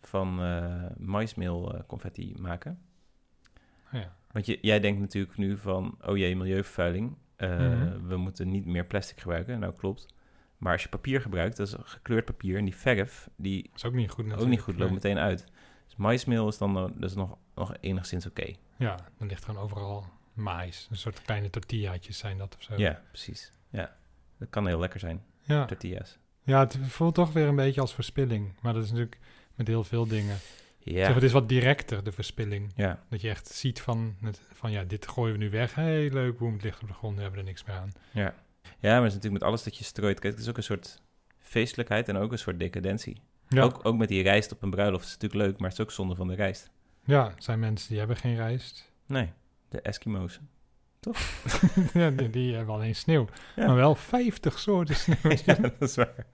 van 0.00 0.42
eh 0.42 0.86
maismeel 0.96 1.74
eh, 1.74 1.80
confetti 1.86 2.34
maken. 2.38 2.82
Ja. 3.90 4.16
Want 4.32 4.46
je, 4.46 4.58
jij 4.60 4.80
denkt 4.80 5.00
natuurlijk 5.00 5.36
nu 5.36 5.56
van, 5.58 5.98
oh 6.06 6.16
jee, 6.16 6.36
milieuvervuiling. 6.36 7.16
Eh, 7.36 7.58
Mhm. 7.58 8.06
We 8.06 8.16
moeten 8.16 8.50
niet 8.50 8.66
meer 8.66 8.84
plastic 8.86 9.20
gebruiken. 9.20 9.58
Nou, 9.58 9.72
klopt. 9.74 10.06
Maar 10.58 10.72
als 10.72 10.82
je 10.82 10.88
papier 10.88 11.20
gebruikt, 11.20 11.56
dat 11.56 11.66
is 11.66 11.74
gekleurd 11.78 12.24
papier. 12.24 12.58
En 12.58 12.64
die 12.64 12.76
verf, 12.76 13.28
die 13.36 13.70
is 13.74 13.84
ook 13.84 13.92
niet 13.92 14.10
goed 14.10 14.32
ook 14.32 14.46
niet 14.46 14.60
goed, 14.60 14.74
loopt 14.74 14.84
Nee. 14.90 15.00
meteen 15.02 15.18
uit. 15.18 15.44
Dus 15.86 15.96
maismeel 15.96 16.48
is 16.48 16.58
dan 16.58 16.72
nog- 16.72 16.90
dus 16.94 17.14
nog, 17.14 17.36
nog 17.54 17.74
enigszins 17.80 18.26
oké. 18.26 18.52
Ja, 18.76 18.96
dan 19.18 19.28
ligt 19.28 19.44
gewoon 19.44 19.62
overal 19.62 20.06
mais. 20.34 20.88
Een 20.90 20.96
soort 20.96 21.22
kleine 21.22 21.50
tortillaatjes 21.50 22.18
zijn 22.18 22.38
dat 22.38 22.54
of 22.56 22.62
zo. 22.62 22.74
Ja, 22.76 23.02
precies. 23.08 23.50
Ja, 23.70 23.96
dat 24.38 24.50
kan 24.50 24.66
heel 24.66 24.78
lekker 24.78 25.00
zijn, 25.00 25.22
ja. 25.42 25.64
tortillas. 25.64 26.18
Ja, 26.42 26.58
het 26.60 26.78
voelt 26.82 27.14
toch 27.14 27.32
weer 27.32 27.46
een 27.46 27.56
beetje 27.56 27.80
als 27.80 27.94
verspilling. 27.94 28.52
Maar 28.60 28.72
dat 28.72 28.82
is 28.84 28.88
natuurlijk 28.90 29.18
met 29.54 29.66
heel 29.66 29.84
veel 29.84 30.06
dingen. 30.06 30.36
Ja. 30.84 31.04
Zeg, 31.04 31.14
het 31.14 31.22
is 31.22 31.32
wat 31.32 31.48
directer, 31.48 32.04
de 32.04 32.12
verspilling. 32.12 32.72
ja. 32.76 33.02
Dat 33.08 33.20
je 33.20 33.28
echt 33.28 33.48
ziet 33.48 33.80
van, 33.80 34.16
het, 34.20 34.40
van 34.52 34.70
ja, 34.70 34.84
dit 34.84 35.08
gooien 35.08 35.32
we 35.32 35.38
nu 35.44 35.50
weg. 35.50 35.74
Hé, 35.74 36.08
leuk, 36.12 36.38
boem, 36.38 36.52
het 36.52 36.62
ligt 36.62 36.82
op 36.82 36.88
de 36.88 36.94
grond, 36.94 37.16
we 37.16 37.22
hebben 37.22 37.40
er 37.40 37.46
niks 37.46 37.64
meer 37.64 37.76
aan. 37.76 37.92
Ja. 38.10 38.34
ja, 38.62 38.92
maar 38.92 38.94
het 38.94 39.06
is 39.06 39.14
natuurlijk 39.14 39.32
met 39.32 39.42
alles 39.42 39.62
dat 39.62 39.76
je 39.76 39.84
strooit. 39.84 40.20
Kijk, 40.20 40.32
het 40.32 40.42
is 40.42 40.48
ook 40.48 40.56
een 40.56 40.62
soort 40.62 41.02
feestelijkheid 41.40 42.08
en 42.08 42.16
ook 42.16 42.32
een 42.32 42.38
soort 42.38 42.58
decadentie. 42.58 43.20
Ja, 43.48 43.62
Ook, 43.62 43.80
ook 43.82 43.96
met 43.96 44.08
die 44.08 44.22
rijst 44.22 44.52
op 44.52 44.62
een 44.62 44.70
bruiloft 44.70 45.04
is 45.04 45.12
natuurlijk 45.12 45.42
leuk, 45.42 45.58
maar 45.58 45.68
het 45.68 45.78
is 45.78 45.84
ook 45.84 45.90
zonde 45.90 46.14
van 46.14 46.28
de 46.28 46.34
rijst. 46.34 46.70
ja 47.04 47.30
het 47.34 47.44
zijn 47.44 47.58
mensen 47.58 47.88
die 47.88 47.98
hebben 47.98 48.16
geen 48.16 48.36
rijst. 48.36 48.90
Nee, 49.06 49.32
de 49.68 49.80
Eskimo's. 49.80 50.40
ja, 51.92 52.10
die, 52.10 52.30
die 52.30 52.54
hebben 52.54 52.74
alleen 52.74 52.94
sneeuw. 52.94 53.28
Ja. 53.56 53.66
Maar 53.66 53.74
wel 53.76 53.94
50 53.94 54.58
soorten 54.58 54.94
sneeuw. 54.94 55.36
ja, 55.46 55.54
dat 55.54 55.80
is 55.80 55.94
waar. 55.94 56.26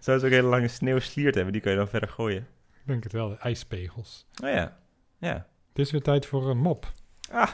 Zou 0.00 0.18
ze 0.18 0.26
ook 0.26 0.32
hele 0.32 0.48
lange 0.48 0.68
sneeuwsliert 0.68 1.34
hebben, 1.34 1.52
die 1.52 1.62
kun 1.62 1.70
je 1.70 1.76
dan 1.76 1.88
verder 1.88 2.08
gooien. 2.08 2.46
Ik 2.84 2.90
denk 2.90 3.02
het 3.02 3.12
wel, 3.12 3.28
de 3.28 3.36
ijspegels. 3.38 4.26
Oh 4.42 4.48
ja, 4.50 4.76
ja. 5.18 5.46
Het 5.68 5.78
is 5.78 5.90
weer 5.90 6.02
tijd 6.02 6.26
voor 6.26 6.50
een 6.50 6.58
mop. 6.58 6.92
Ah, 7.30 7.50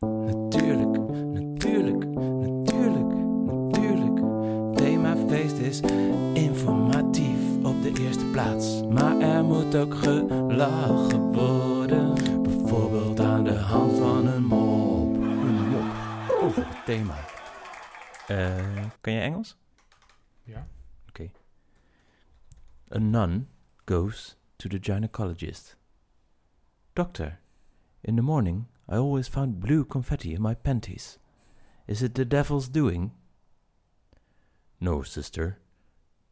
Natuurlijk, 0.00 0.98
natuurlijk, 1.32 2.04
natuurlijk, 2.06 3.14
natuurlijk. 3.44 4.16
Themafeest 4.76 5.56
is 5.58 5.80
informatief 6.34 7.64
op 7.64 7.82
de 7.82 7.92
eerste 8.00 8.24
plaats. 8.26 8.82
Maar 8.88 9.18
er 9.20 9.44
moet 9.44 9.74
ook 9.76 9.94
gelachen 9.94 11.32
worden. 11.32 12.14
Bijvoorbeeld 12.42 13.20
aan 13.20 13.44
de 13.44 13.54
hand 13.54 13.98
van 13.98 14.26
een 14.26 14.44
mop. 14.44 15.14
Een 15.14 15.68
mop 15.68 15.92
over 16.40 16.66
het 16.68 16.84
thema. 16.84 17.16
eh, 18.28 18.84
kan 19.00 19.12
je 19.12 19.20
Engels? 19.20 19.56
Ja. 20.44 20.66
A 22.94 22.98
nun 22.98 23.48
goes 23.84 24.36
to 24.62 24.68
the 24.68 24.78
gynecologist. 24.78 25.74
Doctor, 26.94 27.40
in 28.04 28.14
the 28.14 28.22
morning 28.22 28.68
I 28.88 28.96
always 28.96 29.26
found 29.26 29.58
blue 29.58 29.84
confetti 29.84 30.34
in 30.34 30.40
my 30.40 30.54
panties. 30.54 31.18
Is 31.88 32.00
it 32.00 32.14
the 32.14 32.24
devil's 32.24 32.68
doing? 32.68 33.10
No, 34.78 35.02
sister. 35.02 35.58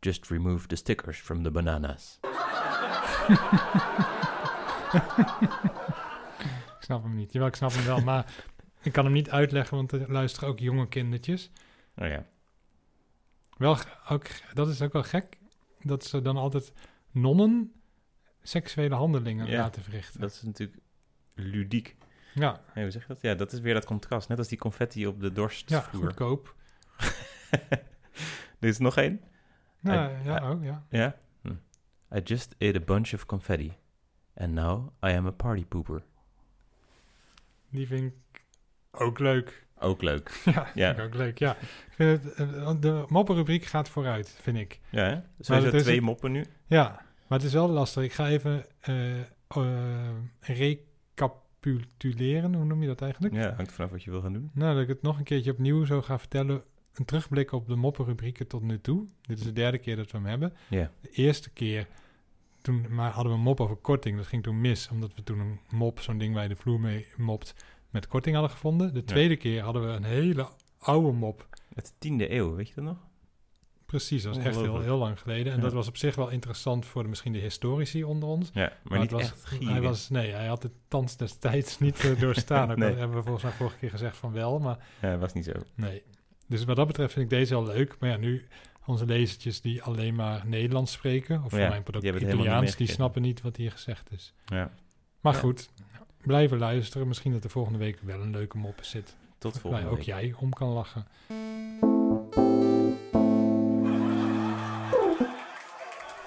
Just 0.00 0.30
remove 0.30 0.68
the 0.68 0.76
stickers 0.76 1.16
from 1.16 1.42
the 1.42 1.50
bananas. 1.50 2.20
Ik 6.78 6.86
snap 6.86 7.02
hem 7.02 7.14
niet. 7.14 7.32
Jawel, 7.32 7.48
ik 7.48 7.54
snap 7.54 7.72
hem 7.72 7.84
wel, 7.84 8.00
maar 8.00 8.34
ik 8.82 8.92
kan 8.92 9.04
hem 9.04 9.12
niet 9.12 9.30
uitleggen, 9.30 9.76
want 9.76 9.92
er 9.92 10.12
luisteren 10.12 10.48
ook 10.48 10.58
jonge 10.58 10.88
kindertjes. 10.88 11.50
Oh 11.96 12.08
ja. 12.08 12.26
Wel, 13.56 13.76
ook, 14.08 14.26
dat 14.54 14.68
is 14.68 14.82
ook 14.82 14.92
wel 14.92 15.02
gek, 15.02 15.38
dat 15.80 16.04
ze 16.04 16.22
dan 16.22 16.36
altijd 16.36 16.72
nonnen 17.10 17.72
seksuele 18.50 18.94
handelingen 18.94 19.46
Ja, 19.46 19.58
laten 19.60 19.82
verrichten. 19.82 20.20
Dat 20.20 20.30
is 20.32 20.42
natuurlijk 20.42 20.80
ludiek. 21.34 21.96
Ja, 22.34 22.60
Hey, 22.72 22.82
hoe 22.82 22.92
zeg 22.92 23.02
je 23.02 23.08
dat? 23.08 23.22
Ja, 23.22 23.34
dat 23.34 23.52
is 23.52 23.60
weer 23.60 23.74
dat 23.74 23.84
contrast. 23.84 24.28
Net 24.28 24.38
als 24.38 24.48
die 24.48 24.58
confetti 24.58 25.06
op 25.06 25.20
de 25.20 25.26
ja, 25.26 25.32
dorstvloer. 25.32 25.82
goedkoop. 26.04 26.54
er 28.60 28.68
is 28.68 28.78
nog 28.78 28.96
één. 28.96 29.20
Ja, 29.80 30.10
I- 30.10 30.24
ja, 30.24 30.50
oh, 30.50 30.64
ja. 30.64 30.84
Ja? 30.90 31.16
Hm. 31.42 31.52
I 32.16 32.20
just 32.24 32.54
ate 32.58 32.76
a 32.80 32.84
bunch 32.84 33.12
of 33.14 33.26
confetti. 33.26 33.72
And 34.36 34.52
now 34.52 34.88
I 35.04 35.08
am 35.16 35.26
a 35.26 35.30
party 35.30 35.64
pooper. 35.64 36.02
Die 37.70 37.86
vind 37.86 38.12
ik 38.12 38.44
ook 38.90 39.18
leuk. 39.18 39.66
Ook 39.78 40.02
leuk. 40.02 40.40
Ja, 40.54 40.70
Ja. 40.74 41.02
ook 41.02 41.14
leuk, 41.14 41.38
ja. 41.38 41.56
Ik 41.56 41.92
vind 41.94 42.22
het, 42.24 42.34
eh, 42.34 42.74
de 42.80 43.04
moppenrubriek 43.08 43.64
gaat 43.64 43.88
vooruit, 43.88 44.38
vind 44.42 44.56
ik. 44.56 44.80
Ja, 44.90 45.04
hè? 45.04 45.14
Het 45.54 45.74
is- 45.74 45.82
twee 45.82 46.00
moppen 46.00 46.32
nu. 46.32 46.44
Ja, 46.66 47.02
maar 47.30 47.38
het 47.38 47.48
is 47.48 47.54
wel 47.54 47.68
lastig. 47.68 48.02
Ik 48.02 48.12
ga 48.12 48.28
even 48.28 48.64
eh, 48.80 49.20
eh, 49.20 49.26
recapituleren, 50.40 52.54
hoe 52.54 52.64
noem 52.64 52.80
je 52.80 52.86
dat 52.86 53.02
eigenlijk? 53.02 53.34
Ja, 53.34 53.54
hangt 53.54 53.72
vanaf 53.72 53.90
wat 53.90 54.02
je 54.02 54.10
wil 54.10 54.20
gaan 54.20 54.32
doen. 54.32 54.50
Nou, 54.54 54.74
dat 54.74 54.82
ik 54.82 54.88
het 54.88 55.02
nog 55.02 55.18
een 55.18 55.24
keertje 55.24 55.50
opnieuw 55.50 55.84
zo 55.84 56.02
ga 56.02 56.18
vertellen. 56.18 56.62
Een 56.94 57.04
terugblik 57.04 57.52
op 57.52 57.66
de 57.66 57.76
moppenrubrieken 57.76 58.46
tot 58.46 58.62
nu 58.62 58.80
toe. 58.80 59.06
Dit 59.20 59.38
is 59.38 59.44
de 59.44 59.52
derde 59.52 59.78
keer 59.78 59.96
dat 59.96 60.10
we 60.10 60.18
hem 60.18 60.26
hebben. 60.26 60.52
Ja. 60.68 60.90
De 61.00 61.10
eerste 61.10 61.50
keer, 61.50 61.86
toen 62.62 62.86
maar 62.88 63.10
hadden 63.10 63.32
we 63.32 63.38
een 63.38 63.44
mop 63.44 63.60
over 63.60 63.76
korting. 63.76 64.16
Dat 64.16 64.26
ging 64.26 64.42
toen 64.42 64.60
mis, 64.60 64.88
omdat 64.88 65.14
we 65.14 65.22
toen 65.22 65.38
een 65.38 65.60
mop, 65.70 66.00
zo'n 66.00 66.18
ding 66.18 66.34
waar 66.34 66.42
je 66.42 66.48
de 66.48 66.56
vloer 66.56 66.80
mee 66.80 67.06
mopt, 67.16 67.54
met 67.90 68.06
korting 68.06 68.34
hadden 68.34 68.54
gevonden. 68.54 68.94
De 68.94 69.04
tweede 69.04 69.36
keer 69.36 69.62
hadden 69.62 69.86
we 69.86 69.88
een 69.88 70.04
hele 70.04 70.48
oude 70.78 71.12
mop. 71.12 71.48
Het 71.74 71.94
tiende 71.98 72.32
eeuw, 72.32 72.54
weet 72.54 72.68
je 72.68 72.74
dat 72.74 72.84
nog? 72.84 73.08
Precies, 73.90 74.22
dat 74.22 74.36
was 74.36 74.44
echt 74.44 74.56
heel, 74.56 74.80
heel 74.80 74.96
lang 74.98 75.18
geleden. 75.20 75.52
En 75.52 75.58
Ja. 75.58 75.64
dat 75.64 75.72
was 75.72 75.88
op 75.88 75.96
zich 75.96 76.14
wel 76.14 76.28
interessant 76.28 76.86
voor 76.86 77.02
de, 77.02 77.08
misschien 77.08 77.32
de 77.32 77.38
historici 77.38 78.04
onder 78.04 78.28
ons. 78.28 78.50
Ja, 78.54 78.72
maar, 78.82 78.98
niet 78.98 79.10
het 79.10 79.20
was, 79.20 79.30
echt 79.30 79.44
gierig. 79.44 79.68
hij 79.68 79.80
was, 79.80 80.08
Nee, 80.08 80.30
hij 80.30 80.46
had 80.46 80.62
het 80.62 80.72
thans 80.88 81.16
destijds 81.16 81.78
niet 81.78 82.00
eh, 82.04 82.20
doorstaan. 82.20 82.70
Ook 82.70 82.76
Nee. 82.76 82.90
al 82.90 82.96
hebben 82.96 83.16
we 83.16 83.22
volgens 83.22 83.42
mij 83.44 83.52
vorige 83.52 83.76
keer 83.78 83.90
gezegd 83.90 84.16
van 84.16 84.32
wel, 84.32 84.58
maar 84.58 84.78
Ja, 85.00 85.18
was 85.18 85.32
niet 85.32 85.44
zo. 85.44 85.52
Nee. 85.74 86.02
Dus 86.46 86.64
wat 86.64 86.76
dat 86.76 86.86
betreft 86.86 87.12
vind 87.12 87.24
ik 87.32 87.38
deze 87.38 87.54
wel 87.54 87.64
leuk. 87.64 87.96
Maar 88.00 88.10
ja, 88.10 88.16
nu 88.16 88.46
onze 88.86 89.06
lezertjes 89.06 89.60
die 89.60 89.82
alleen 89.82 90.14
maar 90.14 90.46
Nederlands 90.46 90.92
spreken, 90.92 91.42
of 91.44 91.50
voor 91.50 91.58
Ja, 91.58 91.68
mijn 91.68 91.82
ook 91.86 92.02
niet 92.02 92.14
Italiaans, 92.22 92.76
die 92.76 92.90
snappen 92.90 93.22
niet 93.22 93.40
wat 93.42 93.56
hier 93.56 93.70
gezegd 93.70 94.12
is. 94.12 94.34
Ja. 94.44 94.70
Maar 95.20 95.32
Ja. 95.34 95.38
goed, 95.40 95.70
blijven 96.22 96.58
luisteren. 96.58 97.08
Misschien 97.08 97.32
dat 97.32 97.44
er 97.44 97.50
volgende 97.50 97.78
week 97.78 97.98
wel 98.02 98.20
een 98.20 98.30
leuke 98.30 98.56
mop 98.58 98.78
zit. 98.84 99.16
Tot 99.38 99.52
Waar 99.52 99.60
volgende 99.60 99.88
ook 99.88 99.96
week. 99.96 100.06
jij 100.06 100.34
om 100.38 100.52
kan 100.52 100.68
lachen. 100.68 101.06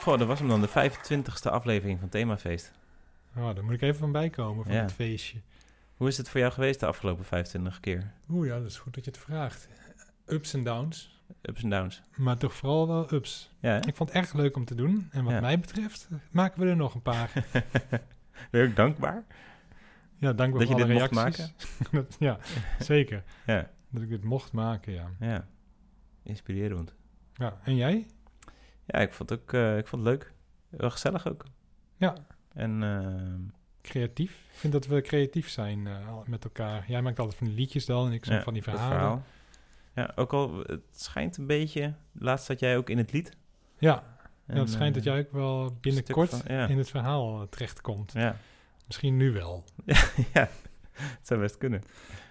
Goh, 0.04 0.18
dat 0.18 0.28
was 0.28 0.40
hem 0.40 0.48
dan, 0.48 0.62
de 0.62 0.70
25e 0.70 1.52
aflevering 1.52 2.00
van 2.00 2.10
Themafeest. 2.10 2.72
Oh, 3.36 3.56
daar 3.56 3.64
moet 3.64 3.74
ik 3.74 3.82
even 3.82 4.00
van 4.00 4.12
bijkomen 4.12 4.64
van 4.66 4.74
Ja. 4.74 4.82
het 4.82 4.92
feestje. 4.94 5.38
Hoe 5.96 6.08
is 6.08 6.18
het 6.18 6.30
voor 6.30 6.40
jou 6.40 6.52
geweest 6.54 6.80
de 6.80 6.86
afgelopen 6.86 7.26
25 7.26 7.80
keer? 7.80 8.12
Oeh 8.30 8.48
ja, 8.48 8.58
dat 8.58 8.66
is 8.70 8.78
goed 8.78 8.94
dat 8.94 9.06
je 9.06 9.12
het 9.12 9.20
vraagt. 9.20 9.68
Ups 10.26 10.54
en 10.54 10.64
downs, 10.64 11.22
Ups 11.42 11.64
en 11.64 11.70
downs. 11.70 12.02
maar 12.16 12.38
toch 12.38 12.54
vooral 12.54 12.88
wel 12.88 13.14
ups. 13.14 13.52
Ja, 13.60 13.70
hè? 13.70 13.78
Ik 13.88 13.96
vond 13.96 14.10
het 14.14 14.18
erg 14.24 14.34
leuk 14.34 14.56
om 14.56 14.66
te 14.66 14.76
doen. 14.76 15.08
En 15.12 15.24
wat 15.24 15.34
Ja. 15.34 15.40
mij 15.40 15.60
betreft 15.60 16.08
maken 16.32 16.60
we 16.62 16.68
er 16.70 16.76
nog 16.76 16.94
een 16.94 17.02
paar. 17.02 17.32
Ben 18.52 18.62
je 18.62 18.68
ook 18.68 18.76
dankbaar? 18.76 19.24
Ja, 20.18 20.34
dank 20.34 20.54
Dat 20.54 20.62
voor 20.64 20.72
je 20.78 20.84
alle 20.84 20.94
dit 20.94 21.12
mocht 21.12 21.14
reacties. 21.14 21.54
Dat- 21.92 22.16
ja, 22.20 22.38
zeker. 22.80 23.24
Ja. 23.46 23.70
Dat 23.90 24.02
ik 24.04 24.10
dit 24.10 24.24
mocht 24.24 24.52
maken, 24.52 24.94
ja. 24.94 25.10
Ja. 25.20 25.48
Inspirerend. 26.24 26.94
ja. 27.34 27.58
En 27.64 27.76
jij? 27.76 28.06
Ja, 28.86 29.00
ik 29.00 29.14
vond 29.14 29.30
het 29.30 29.40
ook 29.42 29.54
eh, 29.54 29.78
ik 29.78 29.88
vond 29.88 30.06
het 30.06 30.12
leuk. 30.12 30.34
Wel 30.70 30.90
gezellig 30.90 31.28
ook. 31.28 31.44
Ja. 31.98 32.16
En 32.54 32.84
eh, 32.84 33.62
Creatief? 33.82 34.32
Ik 34.32 34.58
vind 34.60 34.74
dat 34.74 34.86
we 34.86 35.02
creatief 35.02 35.50
zijn 35.50 35.88
eh, 35.88 36.18
met 36.26 36.44
elkaar. 36.44 36.84
Jij 36.88 37.02
maakt 37.02 37.20
altijd 37.20 37.38
van 37.38 37.48
die 37.48 37.56
liedjes 37.56 37.86
dan 37.86 38.08
en 38.08 38.12
ik 38.14 38.26
zo 38.26 38.34
ja, 38.34 38.42
van 38.44 38.54
die 38.54 38.64
verhalen. 38.64 38.90
verhaal. 38.90 39.24
Ja, 39.96 40.12
ook 40.16 40.34
al, 40.34 40.60
het 40.60 40.82
schijnt 40.92 41.38
een 41.38 41.48
beetje... 41.48 41.94
Laatst 42.12 42.46
zat 42.46 42.60
jij 42.60 42.78
ook 42.78 42.90
in 42.90 42.98
het 42.98 43.12
lied. 43.12 43.38
Ja, 43.78 44.04
En, 44.46 44.56
ja, 44.56 44.62
het 44.62 44.70
schijnt 44.70 44.96
eh, 44.98 45.04
dat 45.04 45.14
jij 45.14 45.20
ook 45.26 45.32
wel 45.32 45.78
binnenkort 45.82 46.28
stuk 46.30 46.42
van- 46.46 46.56
ja. 46.56 46.68
in 46.68 46.78
het 46.78 46.90
verhaal 46.90 47.42
eh, 47.42 47.48
terechtkomt. 47.48 48.12
Ja. 48.14 48.36
Misschien 48.86 49.18
nu 49.18 49.32
wel. 49.32 49.64
ja, 50.34 50.50
het 50.94 51.20
zou 51.28 51.40
best 51.40 51.58
kunnen. 51.58 51.82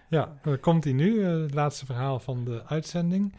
Ja, 0.09 0.39
dan 0.43 0.61
komt 0.61 0.85
hij 0.85 0.93
nu, 0.93 1.25
eh, 1.25 1.31
het 1.43 1.55
laatste 1.55 1.87
verhaal 1.87 2.21
van 2.21 2.45
de 2.45 2.63
uitzending. 2.67 3.35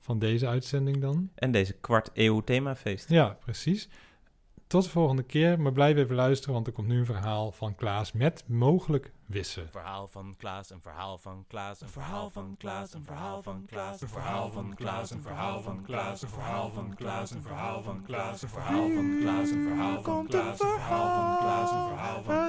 Van 0.00 0.18
deze 0.18 0.46
uitzending 0.46 1.00
dan. 1.00 1.30
En 1.34 1.50
deze 1.50 1.72
kwart 1.72 2.10
eeuw 2.14 2.40
themafeest. 2.40 3.08
Ja, 3.08 3.36
precies. 3.40 3.88
Tot 4.66 4.84
de 4.84 4.90
volgende 4.90 5.22
keer, 5.22 5.60
maar 5.60 5.72
blijf 5.72 5.96
even 5.96 6.14
luisteren, 6.14 6.54
want 6.54 6.66
er 6.66 6.72
komt 6.72 6.88
nu 6.88 6.98
een 6.98 7.06
verhaal 7.06 7.52
van 7.52 7.74
Klaas 7.74 8.12
met 8.12 8.44
mogelijk 8.46 9.12
wissen. 9.26 9.68
verhaal 9.70 10.08
van 10.08 10.34
Klaas, 10.36 10.70
een 10.70 10.80
verhaal 10.80 11.18
van 11.18 11.44
Klaas, 11.48 11.80
een 11.80 11.88
verhaal 11.88 12.30
van 12.30 12.56
Klaas, 12.58 12.92
een 12.92 13.04
verhaal 13.04 13.42
van 13.42 13.64
Klaas, 13.66 14.00
een 14.00 14.08
verhaal 14.08 14.50
van 14.50 14.74
Klaas, 14.74 15.10
een 15.10 15.18
verhaal 15.18 15.60
van 15.60 15.84
Klaas, 15.84 16.22
een 16.22 16.28
verhaal 16.28 16.70
van 16.70 16.94
Klaas, 16.94 17.32
een 17.32 17.38
verhaal 17.42 17.82
van 17.82 18.02
Klaas, 18.04 18.42
een 18.42 18.48
verhaal 18.48 18.92
van 18.92 19.52
Klaas, 19.52 19.52
een 19.52 19.78
verhaal 19.78 20.12
van 20.12 20.22
Klaas, 20.22 20.60
een 20.60 20.68
verhaal 20.68 21.12
van 21.12 21.38
Klaas, 21.38 21.70
een 21.70 21.88
verhaal 21.88 22.22
van 22.22 22.44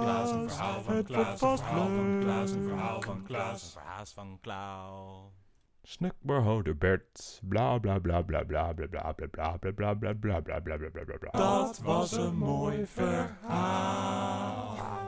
Klaas, 0.00 0.32
een 0.32 0.48
verhaal 0.48 0.82
van 0.82 1.04
Klaas, 1.04 1.30
een 1.32 1.40
verhaal 1.40 1.42
van 1.42 1.42
Klaas, 1.42 1.42
een 1.42 1.58
verhaal 1.58 1.90
van 1.90 2.20
Klaas, 2.20 2.50
een 2.52 2.62
verhaal 2.68 3.00
van 3.02 3.22
Klaas, 3.24 3.62
een 3.62 3.82
verhaal 3.82 4.06
van 4.06 4.38
Klaas. 4.40 5.39
Snukbehouden 5.84 6.78
Bert. 6.78 7.40
Bla 7.42 7.78
bla 7.78 7.98
bla 7.98 8.22
bla 8.22 8.44
bla 8.44 8.72
bla 8.72 8.86
bla 8.86 9.12
bla 9.12 9.58
bla 9.58 9.58
bla 9.58 9.94
bla 9.94 9.94
bla 9.94 10.14
bla 10.14 10.60
bla 10.60 10.60
bla 10.60 10.90
bla 10.90 11.04
bla 11.04 11.16
bla. 11.18 11.30
Dat 11.30 11.80
was 11.84 12.12
een 12.12 12.36
mooi 12.36 12.86
verhaal. 12.86 14.99